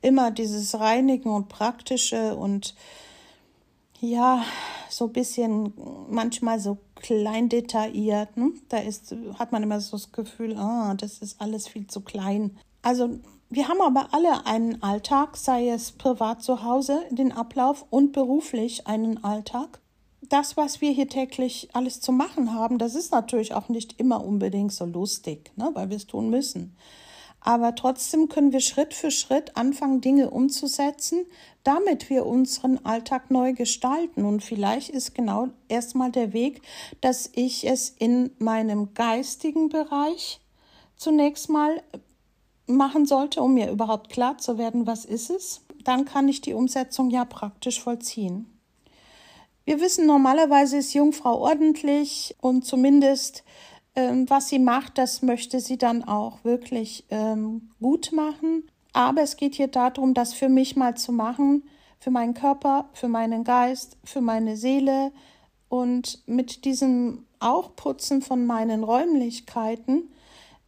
Immer 0.01 0.31
dieses 0.31 0.79
Reinigen 0.79 1.29
und 1.29 1.47
Praktische 1.47 2.35
und 2.35 2.75
ja, 4.01 4.43
so 4.89 5.05
ein 5.05 5.13
bisschen 5.13 5.73
manchmal 6.09 6.59
so 6.59 6.77
klein 6.95 7.49
detailliert. 7.49 8.35
Ne? 8.37 8.51
Da 8.69 8.77
ist, 8.77 9.15
hat 9.37 9.51
man 9.51 9.63
immer 9.63 9.79
so 9.79 9.97
das 9.97 10.11
Gefühl, 10.11 10.55
ah, 10.57 10.93
das 10.95 11.19
ist 11.19 11.39
alles 11.41 11.67
viel 11.67 11.87
zu 11.87 12.01
klein. 12.01 12.57
Also 12.81 13.19
wir 13.49 13.67
haben 13.67 13.81
aber 13.81 14.13
alle 14.13 14.45
einen 14.45 14.83
Alltag, 14.83 15.35
sei 15.35 15.69
es 15.69 15.91
privat 15.91 16.43
zu 16.43 16.63
Hause, 16.63 17.01
den 17.09 17.31
Ablauf 17.31 17.85
und 17.89 18.11
beruflich 18.11 18.87
einen 18.87 19.23
Alltag. 19.23 19.79
Das, 20.21 20.57
was 20.57 20.81
wir 20.81 20.91
hier 20.91 21.07
täglich 21.07 21.69
alles 21.73 22.01
zu 22.01 22.11
machen 22.11 22.53
haben, 22.53 22.77
das 22.77 22.93
ist 22.93 23.11
natürlich 23.11 23.53
auch 23.53 23.69
nicht 23.69 23.99
immer 23.99 24.23
unbedingt 24.23 24.71
so 24.71 24.85
lustig, 24.85 25.51
ne, 25.55 25.71
weil 25.73 25.89
wir 25.89 25.97
es 25.97 26.05
tun 26.05 26.29
müssen. 26.29 26.75
Aber 27.41 27.75
trotzdem 27.75 28.27
können 28.27 28.51
wir 28.51 28.59
Schritt 28.59 28.93
für 28.93 29.11
Schritt 29.11 29.55
anfangen, 29.55 30.01
Dinge 30.01 30.29
umzusetzen, 30.29 31.25
damit 31.63 32.09
wir 32.09 32.25
unseren 32.25 32.83
Alltag 32.85 33.31
neu 33.31 33.53
gestalten. 33.53 34.25
Und 34.25 34.43
vielleicht 34.43 34.89
ist 34.89 35.15
genau 35.15 35.47
erstmal 35.67 36.11
der 36.11 36.33
Weg, 36.33 36.61
dass 37.01 37.29
ich 37.33 37.67
es 37.67 37.89
in 37.89 38.31
meinem 38.39 38.93
geistigen 38.93 39.69
Bereich 39.69 40.41
zunächst 40.95 41.49
mal 41.49 41.81
machen 42.67 43.05
sollte, 43.05 43.41
um 43.41 43.53
mir 43.53 43.71
überhaupt 43.71 44.09
klar 44.09 44.37
zu 44.37 44.57
werden, 44.57 44.85
was 44.85 45.05
ist 45.05 45.29
es, 45.29 45.61
dann 45.83 46.05
kann 46.05 46.27
ich 46.27 46.41
die 46.41 46.53
Umsetzung 46.53 47.09
ja 47.09 47.25
praktisch 47.25 47.81
vollziehen. 47.81 48.45
Wir 49.65 49.81
wissen, 49.81 50.05
normalerweise 50.05 50.77
ist 50.77 50.93
Jungfrau 50.93 51.39
ordentlich 51.39 52.35
und 52.41 52.65
zumindest 52.65 53.43
ähm, 53.99 54.29
was 54.29 54.47
sie 54.47 54.59
macht, 54.59 54.97
das 54.97 55.21
möchte 55.21 55.59
sie 55.59 55.77
dann 55.77 56.03
auch 56.03 56.43
wirklich 56.45 57.05
ähm, 57.09 57.71
gut 57.81 58.11
machen. 58.13 58.63
Aber 58.93 59.21
es 59.21 59.35
geht 59.35 59.55
hier 59.55 59.67
darum, 59.67 60.13
das 60.13 60.33
für 60.33 60.49
mich 60.49 60.75
mal 60.75 60.95
zu 60.95 61.11
machen, 61.11 61.63
für 61.99 62.09
meinen 62.09 62.33
Körper, 62.33 62.89
für 62.93 63.09
meinen 63.09 63.43
Geist, 63.43 63.97
für 64.05 64.21
meine 64.21 64.55
Seele 64.55 65.11
und 65.67 66.23
mit 66.27 66.63
diesem 66.63 67.25
auch 67.39 67.75
Putzen 67.75 68.21
von 68.21 68.45
meinen 68.45 68.83
Räumlichkeiten 68.83 70.09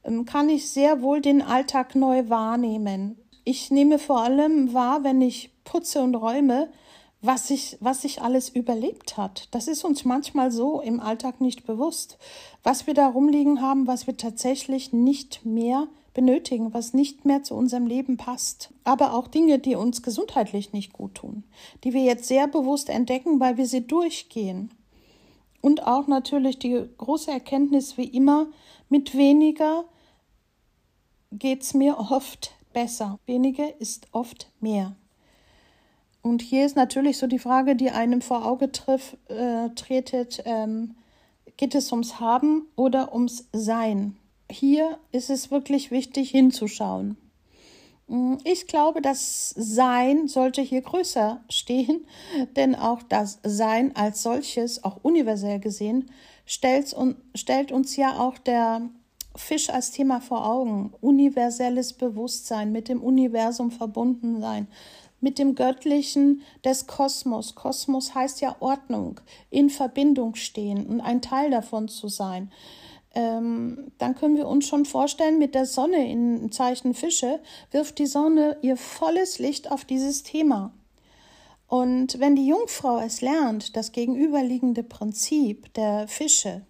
ähm, 0.04 0.26
kann 0.26 0.50
ich 0.50 0.70
sehr 0.70 1.02
wohl 1.02 1.22
den 1.22 1.42
Alltag 1.42 1.96
neu 1.96 2.30
wahrnehmen. 2.30 3.18
Ich 3.46 3.72
nehme 3.72 3.98
vor 3.98 4.22
allem 4.22 4.74
wahr, 4.74 5.04
wenn 5.04 5.22
ich 5.22 5.52
putze 5.64 6.02
und 6.02 6.16
räume, 6.16 6.70
was 7.22 7.48
sich, 7.48 7.78
was 7.80 8.02
sich 8.02 8.22
alles 8.22 8.50
überlebt 8.50 9.18
hat. 9.18 9.48
Das 9.52 9.68
ist 9.68 9.84
uns 9.84 10.06
manchmal 10.06 10.52
so 10.52 10.82
im 10.82 11.00
Alltag 11.00 11.40
nicht 11.40 11.66
bewusst. 11.66 12.18
Was 12.64 12.88
wir 12.88 12.94
da 12.94 13.08
rumliegen 13.08 13.62
haben, 13.62 13.88
was 13.88 14.08
wir 14.08 14.18
tatsächlich 14.18 14.92
nicht 14.92 15.46
mehr 15.46 15.88
benötigen, 16.14 16.74
was 16.74 16.94
nicht 16.94 17.26
mehr 17.26 17.44
zu 17.44 17.56
unserem 17.56 17.86
Leben 17.86 18.18
passt. 18.18 18.74
Aber 18.84 19.14
auch 19.14 19.28
Dinge, 19.28 19.60
die 19.60 19.76
uns 19.76 20.02
gesundheitlich 20.02 20.74
nicht 20.74 20.94
gut 20.94 21.16
tun, 21.16 21.44
die 21.84 21.94
wir 21.94 22.04
jetzt 22.04 22.28
sehr 22.28 22.48
bewusst 22.48 22.90
entdecken, 22.90 23.40
weil 23.40 23.58
wir 23.58 23.68
sie 23.68 23.86
durchgehen. 23.86 24.72
Und 25.62 25.86
auch 25.86 26.08
natürlich 26.08 26.58
die 26.58 26.84
große 26.98 27.30
Erkenntnis, 27.30 27.98
wie 27.98 28.06
immer, 28.06 28.48
mit 28.90 29.16
weniger 29.16 29.86
geht 31.32 31.62
es 31.62 31.74
mir 31.74 31.98
oft 31.98 32.52
besser. 32.74 33.20
Weniger 33.26 33.80
ist 33.80 34.08
oft 34.12 34.50
mehr. 34.60 34.96
Und 36.22 36.42
hier 36.42 36.66
ist 36.66 36.76
natürlich 36.76 37.18
so 37.18 37.28
die 37.28 37.40
Frage, 37.40 37.76
die 37.76 37.90
einem 37.90 38.22
vor 38.22 38.46
Auge 38.46 38.72
triff, 38.72 39.18
äh, 39.28 39.70
tretet, 39.70 40.44
ähm, 40.46 40.96
geht 41.58 41.74
es 41.76 41.92
ums 41.92 42.20
Haben 42.20 42.68
oder 42.76 43.14
ums 43.14 43.48
Sein? 43.54 44.18
Hier 44.50 45.00
ist 45.12 45.30
es 45.30 45.50
wirklich 45.50 45.92
wichtig 45.92 46.30
hinzuschauen. 46.30 47.18
Mm, 48.08 48.36
ich 48.44 48.68
glaube, 48.68 49.02
das 49.02 49.50
Sein 49.50 50.28
sollte 50.28 50.62
hier 50.62 50.82
größer 50.82 51.44
stehen, 51.50 52.06
denn 52.56 52.76
auch 52.76 53.02
das 53.04 53.40
Sein 53.44 53.96
als 53.96 54.22
solches, 54.22 54.84
auch 54.84 54.98
universell 55.02 55.60
gesehen, 55.60 56.12
stellt, 56.46 56.96
stellt 57.36 57.72
uns 57.72 57.96
ja 57.96 58.20
auch 58.20 58.38
der 58.38 58.82
Fisch 59.36 59.70
als 59.70 59.92
Thema 59.92 60.20
vor 60.20 60.46
Augen. 60.46 60.94
Universelles 61.00 61.94
Bewusstsein, 61.94 62.72
mit 62.72 62.90
dem 62.90 63.02
Universum 63.02 63.72
verbunden 63.72 64.42
sein, 64.42 64.68
mit 65.22 65.40
dem 65.40 65.56
Göttlichen 65.56 66.42
des 66.66 66.88
Kosmos. 66.88 67.56
Kosmos 67.56 68.14
heißt 68.14 68.42
ja 68.42 68.56
Ordnung, 68.60 69.22
in 69.50 69.70
Verbindung 69.70 70.36
stehen 70.36 70.86
und 70.86 71.00
ein 71.00 71.22
Teil 71.22 71.52
davon 71.52 71.88
zu 71.88 72.10
sein. 72.10 72.52
Ähm, 73.14 73.92
dann 73.98 74.16
können 74.16 74.38
wir 74.38 74.48
uns 74.48 74.68
schon 74.68 74.86
vorstellen, 74.86 75.38
mit 75.38 75.54
der 75.54 75.66
Sonne 75.66 76.10
in 76.10 76.52
Zeichen 76.52 76.94
Fische 76.94 77.40
wirft 77.72 78.00
die 78.00 78.06
Sonne 78.06 78.58
ihr 78.62 78.78
volles 78.78 79.40
Licht 79.40 79.72
auf 79.72 79.86
dieses 79.86 80.24
Thema. 80.24 80.74
Und 81.68 82.20
wenn 82.20 82.36
die 82.36 82.48
Jungfrau 82.48 83.00
es 83.00 83.22
lernt, 83.22 83.76
das 83.78 83.92
gegenüberliegende 83.92 84.84
Prinzip 84.84 85.74
der 85.74 86.08
Fische, 86.08 86.66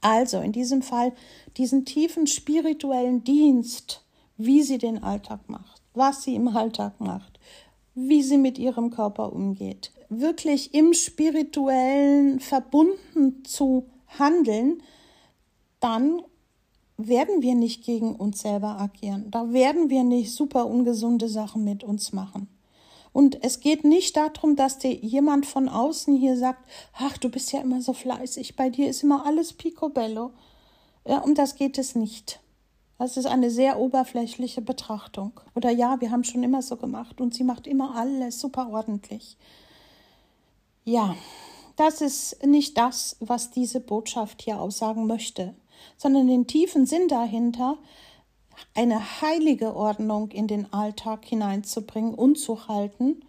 also 0.00 0.40
in 0.40 0.52
diesem 0.52 0.82
Fall 0.82 1.12
diesen 1.56 1.84
tiefen 1.84 2.26
spirituellen 2.26 3.24
Dienst, 3.24 4.04
wie 4.36 4.62
sie 4.62 4.78
den 4.78 5.02
Alltag 5.02 5.48
macht, 5.48 5.82
was 5.98 6.22
sie 6.22 6.34
im 6.34 6.48
Alltag 6.48 7.00
macht, 7.00 7.38
wie 7.94 8.22
sie 8.22 8.38
mit 8.38 8.58
ihrem 8.58 8.90
Körper 8.90 9.32
umgeht, 9.32 9.92
wirklich 10.08 10.72
im 10.72 10.94
spirituellen 10.94 12.40
verbunden 12.40 13.44
zu 13.44 13.86
handeln, 14.18 14.82
dann 15.80 16.22
werden 16.96 17.42
wir 17.42 17.54
nicht 17.54 17.84
gegen 17.84 18.16
uns 18.16 18.40
selber 18.40 18.80
agieren. 18.80 19.30
Da 19.30 19.52
werden 19.52 19.90
wir 19.90 20.02
nicht 20.02 20.32
super 20.32 20.66
ungesunde 20.66 21.28
Sachen 21.28 21.64
mit 21.64 21.84
uns 21.84 22.12
machen. 22.12 22.48
Und 23.12 23.42
es 23.42 23.60
geht 23.60 23.84
nicht 23.84 24.16
darum, 24.16 24.56
dass 24.56 24.78
dir 24.78 24.94
jemand 24.94 25.46
von 25.46 25.68
außen 25.68 26.16
hier 26.16 26.36
sagt, 26.36 26.68
ach, 26.92 27.16
du 27.18 27.28
bist 27.30 27.52
ja 27.52 27.60
immer 27.60 27.80
so 27.80 27.92
fleißig, 27.92 28.56
bei 28.56 28.68
dir 28.68 28.88
ist 28.88 29.02
immer 29.02 29.24
alles 29.26 29.52
picobello. 29.52 30.32
Ja, 31.06 31.18
um 31.20 31.34
das 31.34 31.54
geht 31.54 31.78
es 31.78 31.94
nicht. 31.94 32.40
Das 32.98 33.16
ist 33.16 33.26
eine 33.26 33.50
sehr 33.50 33.78
oberflächliche 33.78 34.60
Betrachtung. 34.60 35.32
Oder 35.54 35.70
ja, 35.70 36.00
wir 36.00 36.10
haben 36.10 36.24
schon 36.24 36.42
immer 36.42 36.62
so 36.62 36.76
gemacht 36.76 37.20
und 37.20 37.32
sie 37.32 37.44
macht 37.44 37.68
immer 37.68 37.94
alles 37.94 38.40
super 38.40 38.68
ordentlich. 38.70 39.36
Ja, 40.84 41.14
das 41.76 42.00
ist 42.00 42.44
nicht 42.44 42.76
das, 42.76 43.16
was 43.20 43.52
diese 43.52 43.78
Botschaft 43.78 44.42
hier 44.42 44.60
aussagen 44.60 45.06
möchte, 45.06 45.54
sondern 45.96 46.26
den 46.26 46.48
tiefen 46.48 46.86
Sinn 46.86 47.06
dahinter, 47.06 47.78
eine 48.74 49.20
heilige 49.20 49.76
Ordnung 49.76 50.32
in 50.32 50.48
den 50.48 50.72
Alltag 50.72 51.24
hineinzubringen 51.24 52.14
und 52.14 52.36
zu 52.36 52.66
halten. 52.66 53.22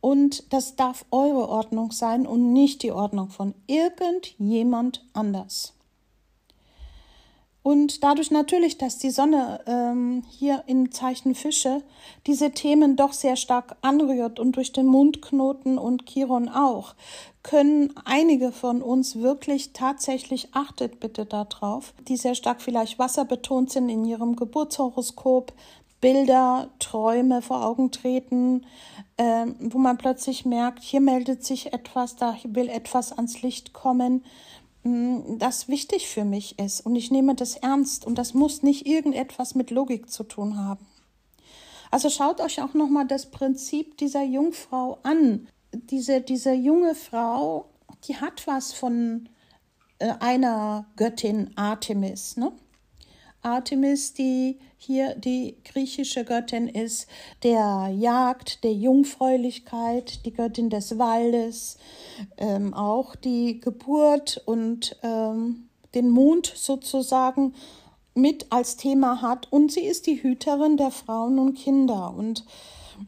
Und 0.00 0.52
das 0.52 0.76
darf 0.76 1.04
eure 1.10 1.48
Ordnung 1.48 1.90
sein 1.90 2.28
und 2.28 2.52
nicht 2.52 2.84
die 2.84 2.92
Ordnung 2.92 3.30
von 3.30 3.54
irgendjemand 3.66 5.04
anders. 5.12 5.74
Und 7.62 8.02
dadurch 8.02 8.30
natürlich, 8.30 8.78
dass 8.78 8.96
die 8.96 9.10
Sonne 9.10 9.60
ähm, 9.66 10.22
hier 10.30 10.64
im 10.66 10.92
Zeichen 10.92 11.34
Fische 11.34 11.82
diese 12.26 12.52
Themen 12.52 12.96
doch 12.96 13.12
sehr 13.12 13.36
stark 13.36 13.76
anrührt 13.82 14.40
und 14.40 14.56
durch 14.56 14.72
den 14.72 14.86
Mundknoten 14.86 15.76
und 15.76 16.06
Chiron 16.06 16.48
auch, 16.48 16.94
können 17.42 17.92
einige 18.04 18.52
von 18.52 18.82
uns 18.82 19.16
wirklich 19.16 19.72
tatsächlich, 19.72 20.48
achtet 20.52 21.00
bitte 21.00 21.26
darauf, 21.26 21.92
die 22.08 22.16
sehr 22.16 22.34
stark 22.34 22.62
vielleicht 22.62 22.98
wasserbetont 22.98 23.70
sind 23.70 23.88
in 23.90 24.04
ihrem 24.04 24.36
Geburtshoroskop, 24.36 25.52
Bilder, 26.00 26.70
Träume 26.78 27.42
vor 27.42 27.64
Augen 27.64 27.90
treten, 27.90 28.64
äh, 29.18 29.46
wo 29.58 29.76
man 29.76 29.98
plötzlich 29.98 30.46
merkt, 30.46 30.82
hier 30.82 31.00
meldet 31.00 31.44
sich 31.44 31.74
etwas, 31.74 32.16
da 32.16 32.36
will 32.44 32.70
etwas 32.70 33.12
ans 33.12 33.42
Licht 33.42 33.74
kommen. 33.74 34.16
Mm, 34.16 34.24
das 34.82 35.68
wichtig 35.68 36.08
für 36.08 36.24
mich 36.24 36.58
ist 36.58 36.80
und 36.80 36.96
ich 36.96 37.10
nehme 37.10 37.34
das 37.34 37.56
ernst 37.56 38.06
und 38.06 38.16
das 38.16 38.32
muss 38.32 38.62
nicht 38.62 38.86
irgendetwas 38.86 39.54
mit 39.54 39.70
Logik 39.70 40.10
zu 40.10 40.24
tun 40.24 40.56
haben. 40.56 40.86
Also 41.90 42.08
schaut 42.08 42.40
euch 42.40 42.62
auch 42.62 42.72
noch 42.72 42.88
mal 42.88 43.06
das 43.06 43.30
Prinzip 43.30 43.98
dieser 43.98 44.22
Jungfrau 44.22 44.98
an. 45.02 45.48
Diese 45.72 46.20
diese 46.20 46.52
junge 46.52 46.94
Frau, 46.94 47.66
die 48.04 48.16
hat 48.16 48.46
was 48.46 48.72
von 48.72 49.28
äh, 49.98 50.14
einer 50.20 50.86
Göttin 50.96 51.50
Artemis, 51.56 52.36
ne? 52.36 52.52
Artemis, 53.42 54.12
die 54.12 54.58
hier 54.76 55.14
die 55.14 55.56
griechische 55.64 56.24
Göttin 56.24 56.68
ist, 56.68 57.06
der 57.42 57.90
Jagd, 57.94 58.64
der 58.64 58.72
Jungfräulichkeit, 58.72 60.24
die 60.24 60.32
Göttin 60.32 60.70
des 60.70 60.98
Waldes, 60.98 61.78
ähm, 62.38 62.74
auch 62.74 63.14
die 63.14 63.60
Geburt 63.60 64.42
und 64.46 64.96
ähm, 65.02 65.68
den 65.94 66.10
Mond 66.10 66.52
sozusagen 66.54 67.54
mit 68.14 68.46
als 68.50 68.76
Thema 68.76 69.22
hat. 69.22 69.48
Und 69.50 69.72
sie 69.72 69.84
ist 69.84 70.06
die 70.06 70.22
Hüterin 70.22 70.76
der 70.76 70.90
Frauen 70.90 71.38
und 71.38 71.54
Kinder. 71.54 72.14
Und 72.16 72.44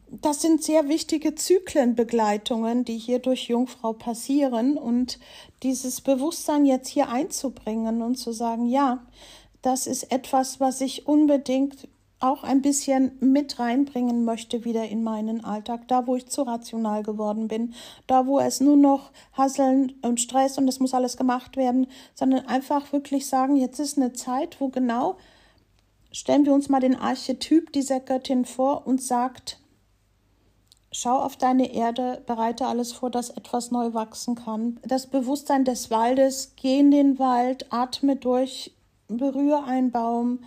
das 0.09 0.41
sind 0.41 0.63
sehr 0.63 0.89
wichtige 0.89 1.35
Zyklenbegleitungen, 1.35 2.85
die 2.85 2.97
hier 2.97 3.19
durch 3.19 3.47
Jungfrau 3.47 3.93
passieren. 3.93 4.77
Und 4.77 5.19
dieses 5.61 6.01
Bewusstsein 6.01 6.65
jetzt 6.65 6.87
hier 6.87 7.09
einzubringen 7.09 8.01
und 8.01 8.15
zu 8.15 8.31
sagen, 8.31 8.67
ja, 8.67 9.05
das 9.63 9.87
ist 9.87 10.11
etwas, 10.11 10.59
was 10.59 10.81
ich 10.81 11.07
unbedingt 11.07 11.87
auch 12.19 12.43
ein 12.43 12.61
bisschen 12.61 13.17
mit 13.19 13.59
reinbringen 13.59 14.23
möchte 14.23 14.63
wieder 14.63 14.87
in 14.87 15.03
meinen 15.03 15.43
Alltag, 15.43 15.87
da 15.87 16.07
wo 16.07 16.15
ich 16.15 16.27
zu 16.27 16.43
rational 16.43 17.03
geworden 17.03 17.47
bin, 17.47 17.73
da 18.07 18.27
wo 18.27 18.39
es 18.39 18.61
nur 18.61 18.77
noch 18.77 19.11
Hasseln 19.33 19.93
und 20.01 20.21
Stress 20.21 20.57
und 20.57 20.67
es 20.67 20.79
muss 20.79 20.93
alles 20.93 21.17
gemacht 21.17 21.57
werden, 21.57 21.87
sondern 22.13 22.45
einfach 22.45 22.93
wirklich 22.93 23.27
sagen, 23.27 23.57
jetzt 23.57 23.79
ist 23.79 23.97
eine 23.97 24.13
Zeit, 24.13 24.61
wo 24.61 24.69
genau 24.69 25.17
stellen 26.11 26.45
wir 26.45 26.53
uns 26.53 26.69
mal 26.69 26.79
den 26.79 26.95
Archetyp 26.95 27.73
dieser 27.73 27.99
Göttin 27.99 28.45
vor 28.45 28.85
und 28.85 29.01
sagt, 29.01 29.59
Schau 30.95 31.17
auf 31.17 31.37
deine 31.37 31.73
Erde, 31.73 32.21
bereite 32.27 32.67
alles 32.67 32.93
vor, 32.93 33.09
dass 33.09 33.31
etwas 33.31 33.71
neu 33.71 33.95
wachsen 33.95 34.35
kann. 34.35 34.79
Das 34.83 35.07
Bewusstsein 35.07 35.65
des 35.65 35.89
Waldes, 35.89 36.53
geh 36.55 36.79
in 36.79 36.91
den 36.91 37.17
Wald, 37.17 37.65
atme 37.73 38.15
durch, 38.15 38.71
berühre 39.17 39.63
einen 39.63 39.91
Baum, 39.91 40.39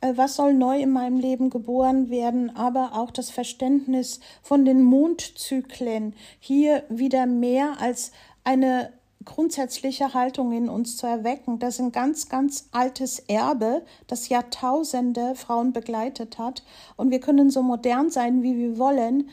äh, 0.00 0.12
was 0.16 0.36
soll 0.36 0.54
neu 0.54 0.80
in 0.80 0.90
meinem 0.90 1.18
Leben 1.18 1.50
geboren 1.50 2.10
werden, 2.10 2.54
aber 2.54 2.92
auch 2.94 3.10
das 3.10 3.30
Verständnis 3.30 4.20
von 4.42 4.64
den 4.64 4.82
Mondzyklen 4.82 6.14
hier 6.38 6.84
wieder 6.88 7.26
mehr 7.26 7.80
als 7.80 8.12
eine 8.44 8.92
grundsätzliche 9.24 10.14
Haltung 10.14 10.52
in 10.52 10.68
uns 10.68 10.96
zu 10.96 11.06
erwecken. 11.06 11.58
Das 11.58 11.74
ist 11.74 11.80
ein 11.80 11.92
ganz, 11.92 12.28
ganz 12.28 12.68
altes 12.72 13.20
Erbe, 13.20 13.82
das 14.06 14.28
Jahrtausende 14.28 15.34
Frauen 15.34 15.72
begleitet 15.72 16.38
hat. 16.38 16.64
Und 16.96 17.10
wir 17.10 17.20
können 17.20 17.50
so 17.50 17.62
modern 17.62 18.10
sein, 18.10 18.42
wie 18.42 18.56
wir 18.56 18.78
wollen. 18.78 19.30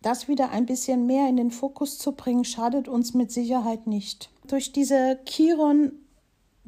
Das 0.00 0.28
wieder 0.28 0.50
ein 0.50 0.66
bisschen 0.66 1.06
mehr 1.06 1.28
in 1.28 1.36
den 1.36 1.50
Fokus 1.50 1.98
zu 1.98 2.12
bringen, 2.12 2.44
schadet 2.44 2.88
uns 2.88 3.14
mit 3.14 3.30
Sicherheit 3.30 3.86
nicht. 3.86 4.30
Durch 4.46 4.72
diese 4.72 5.18
Chiron 5.24 5.92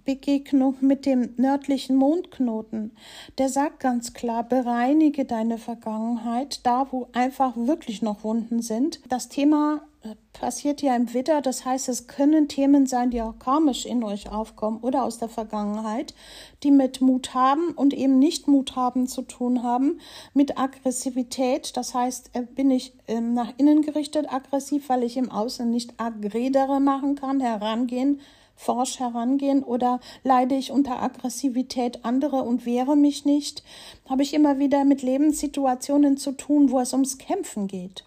Begegnung 0.05 0.77
mit 0.81 1.07
dem 1.07 1.35
nördlichen 1.37 1.97
Mondknoten. 1.97 2.93
Der 3.39 3.49
sagt 3.49 3.81
ganz 3.81 4.13
klar, 4.13 4.45
bereinige 4.45 5.25
deine 5.25 5.59
Vergangenheit, 5.59 6.61
da 6.65 6.89
wo 6.91 7.09
einfach 7.13 7.57
wirklich 7.57 8.03
noch 8.03 8.25
Wunden 8.25 8.63
sind. 8.63 9.01
Das 9.09 9.29
Thema 9.29 9.83
äh, 10.03 10.15
passiert 10.35 10.83
ja 10.83 10.95
im 10.95 11.15
Widder, 11.15 11.41
das 11.41 11.65
heißt, 11.65 11.89
es 11.89 12.07
können 12.07 12.49
Themen 12.49 12.87
sein, 12.87 13.11
die 13.11 13.23
auch 13.23 13.39
karmisch 13.39 13.87
in 13.87 14.05
euch 14.05 14.31
aufkommen 14.31 14.81
oder 14.83 15.05
aus 15.05 15.19
der 15.19 15.31
Vergangenheit, 15.31 16.15
die 16.63 16.71
mit 16.71 17.01
Mut 17.01 17.33
haben 17.33 17.71
und 17.71 17.95
eben 17.95 18.19
nicht 18.19 18.47
Mut 18.47 18.77
haben 18.77 19.07
zu 19.07 19.23
tun 19.23 19.63
haben, 19.63 20.01
mit 20.35 20.59
Aggressivität, 20.59 21.77
das 21.77 21.95
heißt, 21.95 22.31
äh, 22.35 22.43
bin 22.43 22.71
ich 22.71 22.93
ähm, 23.09 23.33
nach 23.33 23.55
innen 23.57 23.81
gerichtet 23.81 24.31
aggressiv, 24.31 24.91
weil 24.91 25.05
ich 25.05 25.17
im 25.17 25.31
Außen 25.31 25.71
nicht 25.71 25.95
aggredere 25.99 26.81
machen 26.81 27.15
kann, 27.15 27.41
herangehen, 27.41 28.21
forsch 28.57 29.01
herangehen 29.01 29.63
oder 29.63 30.01
leide 30.23 30.55
ich 30.55 30.71
unter 30.71 31.03
Aggressivität 31.03 32.05
anderer 32.05 32.45
und 32.45 32.67
wehre 32.67 32.97
mich 32.97 33.25
nicht? 33.25 33.63
Habe 34.09 34.23
ich 34.23 34.35
immer 34.35 34.59
wieder 34.59 34.85
mit 34.85 35.03
Lebenssituationen 35.03 36.17
zu 36.17 36.33
tun, 36.33 36.71
wo 36.71 36.81
es 36.81 36.93
ums 36.93 37.19
Kämpfen 37.19 37.67
geht? 37.67 38.05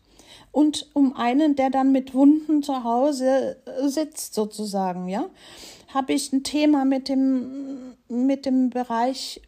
Und 0.51 0.89
um 0.93 1.15
einen, 1.15 1.55
der 1.55 1.69
dann 1.69 1.91
mit 1.91 2.13
Wunden 2.13 2.63
zu 2.63 2.83
Hause 2.83 3.57
äh, 3.65 3.87
sitzt, 3.87 4.33
sozusagen, 4.33 5.07
ja? 5.07 5.25
Habe 5.93 6.13
ich 6.13 6.33
ein 6.33 6.43
Thema 6.43 6.83
mit 6.83 7.09
dem, 7.09 7.95
mit 8.09 8.45
dem 8.45 8.69
Bereich 8.69 9.41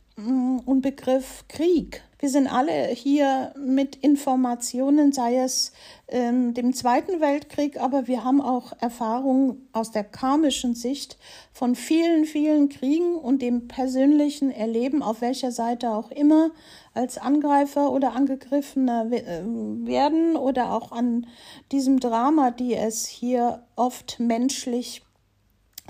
und 0.65 0.81
Begriff 0.81 1.45
Krieg. 1.47 2.03
Wir 2.19 2.27
sind 2.27 2.47
alle 2.47 2.87
hier 2.87 3.53
mit 3.57 3.95
Informationen, 3.95 5.13
sei 5.13 5.37
es 5.37 5.71
ähm, 6.09 6.53
dem 6.53 6.73
Zweiten 6.73 7.21
Weltkrieg, 7.21 7.79
aber 7.79 8.07
wir 8.07 8.25
haben 8.25 8.41
auch 8.41 8.73
Erfahrungen 8.81 9.69
aus 9.71 9.91
der 9.91 10.03
karmischen 10.03 10.75
Sicht 10.75 11.17
von 11.53 11.75
vielen, 11.75 12.25
vielen 12.25 12.67
Kriegen 12.67 13.15
und 13.15 13.41
dem 13.41 13.69
persönlichen 13.69 14.51
Erleben, 14.51 15.01
auf 15.01 15.21
welcher 15.21 15.53
Seite 15.53 15.91
auch 15.91 16.11
immer, 16.11 16.51
als 16.93 17.17
Angreifer 17.17 17.89
oder 17.89 18.13
Angegriffener 18.13 19.09
äh, 19.11 19.43
werden 19.85 20.35
oder 20.35 20.73
auch 20.73 20.91
an 20.91 21.25
diesem 21.71 22.01
Drama, 22.01 22.51
die 22.51 22.73
es 22.73 23.05
hier 23.07 23.63
oft 23.77 24.19
menschlich 24.19 25.03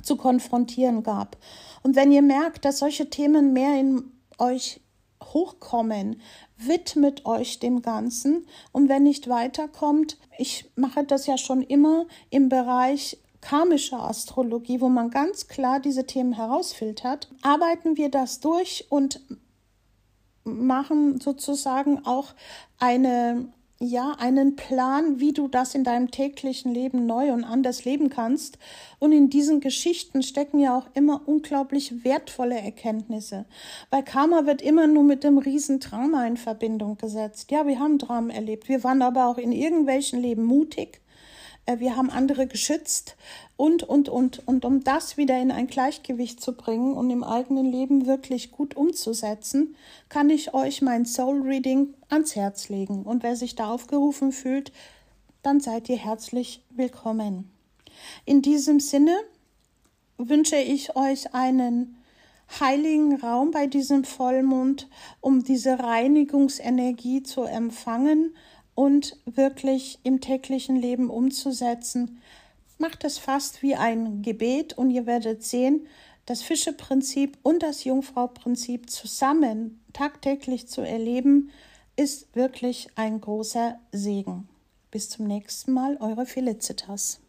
zu 0.04 0.16
konfrontieren 0.16 1.02
gab. 1.02 1.38
Und 1.82 1.96
wenn 1.96 2.12
ihr 2.12 2.22
merkt, 2.22 2.66
dass 2.66 2.80
solche 2.80 3.10
Themen 3.10 3.52
mehr 3.54 3.80
in 3.80 4.12
euch 4.40 4.82
hochkommen, 5.24 6.22
widmet 6.58 7.26
euch 7.26 7.60
dem 7.60 7.82
Ganzen. 7.82 8.48
Und 8.72 8.90
wenn 8.90 9.04
nicht 9.04 9.28
weiterkommt, 9.28 10.18
ich 10.38 10.70
mache 10.76 11.04
das 11.04 11.28
ja 11.28 11.38
schon 11.38 11.62
immer 11.62 12.06
im 12.30 12.50
Bereich 12.50 13.18
karmischer 13.42 14.04
Astrologie, 14.04 14.82
wo 14.82 14.90
man 14.90 15.10
ganz 15.10 15.48
klar 15.48 15.80
diese 15.80 16.06
Themen 16.06 16.34
herausfiltert, 16.34 17.30
arbeiten 17.42 17.98
wir 17.98 18.10
das 18.10 18.40
durch 18.40 18.88
und 18.90 19.22
machen 20.44 21.20
sozusagen 21.20 22.06
auch 22.06 22.34
eine 22.80 23.52
ja, 23.82 24.12
einen 24.20 24.58
Plan, 24.58 25.22
wie 25.22 25.32
du 25.32 25.48
das 25.48 25.74
in 25.74 25.86
deinem 25.86 26.12
täglichen 26.12 26.74
Leben 26.74 27.06
neu 27.06 27.32
und 27.32 27.46
anders 27.46 27.86
leben 27.86 28.10
kannst. 28.10 28.60
Und 29.00 29.14
in 29.14 29.30
diesen 29.30 29.62
Geschichten 29.62 30.22
stecken 30.22 30.60
ja 30.60 30.78
auch 30.78 30.88
immer 30.96 31.22
unglaublich 31.26 32.04
wertvolle 32.04 32.60
Erkenntnisse. 32.60 33.46
Weil 33.90 34.04
Karma 34.04 34.46
wird 34.46 34.62
immer 34.62 34.88
nur 34.88 35.04
mit 35.04 35.24
dem 35.24 35.38
Riesendrama 35.38 36.28
in 36.28 36.36
Verbindung 36.36 36.98
gesetzt. 36.98 37.52
Ja, 37.52 37.66
wir 37.68 37.80
haben 37.80 37.98
Dramen 37.98 38.30
erlebt. 38.30 38.68
Wir 38.68 38.84
waren 38.84 39.02
aber 39.02 39.28
auch 39.28 39.38
in 39.38 39.54
irgendwelchen 39.54 40.22
Leben 40.22 40.44
mutig 40.44 41.00
wir 41.78 41.96
haben 41.96 42.10
andere 42.10 42.48
geschützt 42.48 43.16
und, 43.58 43.84
und, 43.84 44.10
und. 44.10 44.48
Und 44.48 44.66
um 44.66 44.84
das 44.84 45.18
wieder 45.18 45.40
in 45.40 45.52
ein 45.52 45.68
Gleichgewicht 45.68 46.42
zu 46.42 46.54
bringen 46.54 46.94
und 46.94 47.10
im 47.10 47.24
eigenen 47.24 47.66
Leben 47.66 48.06
wirklich 48.08 48.52
gut 48.52 48.76
umzusetzen, 48.76 49.76
kann 50.10 50.30
ich 50.30 50.54
euch 50.54 50.82
mein 50.82 51.06
Soul 51.06 51.42
Reading 51.42 51.94
ans 52.10 52.36
Herz 52.36 52.70
legen. 52.70 53.04
Und 53.04 53.24
wer 53.24 53.36
sich 53.36 53.56
da 53.56 53.70
aufgerufen 53.70 54.32
fühlt, 54.32 54.72
dann 55.44 55.60
seid 55.60 55.90
ihr 55.90 55.98
herzlich 55.98 56.64
willkommen. 56.70 57.52
In 58.26 58.42
diesem 58.42 58.80
Sinne 58.80 59.16
wünsche 60.18 60.58
ich 60.58 60.96
euch 60.96 61.34
einen 61.34 61.98
heiligen 62.60 63.16
Raum 63.16 63.52
bei 63.52 63.68
diesem 63.68 64.04
Vollmond, 64.04 64.88
um 65.22 65.44
diese 65.44 65.80
Reinigungsenergie 65.80 67.24
zu 67.24 67.44
empfangen 67.44 68.34
und 68.80 69.18
wirklich 69.26 70.00
im 70.04 70.22
täglichen 70.22 70.78
Leben 70.78 71.10
umzusetzen. 71.10 72.22
Macht 72.78 73.04
es 73.04 73.18
fast 73.18 73.62
wie 73.62 73.76
ein 73.76 74.22
Gebet 74.22 74.78
und 74.78 74.90
ihr 74.90 75.06
werdet 75.06 75.44
sehen, 75.44 75.86
das 76.26 76.42
Fischeprinzip 76.42 77.38
und 77.44 77.62
das 77.62 77.84
Jungfrauprinzip 77.84 78.90
zusammen 78.90 79.84
tagtäglich 79.92 80.70
zu 80.70 80.80
erleben, 80.80 81.50
ist 81.98 82.34
wirklich 82.38 82.88
ein 82.96 83.20
großer 83.20 83.78
Segen. 83.92 84.48
Bis 84.92 85.10
zum 85.10 85.28
nächsten 85.28 85.74
Mal, 85.74 85.98
eure 86.00 86.26
Felicitas. 86.26 87.20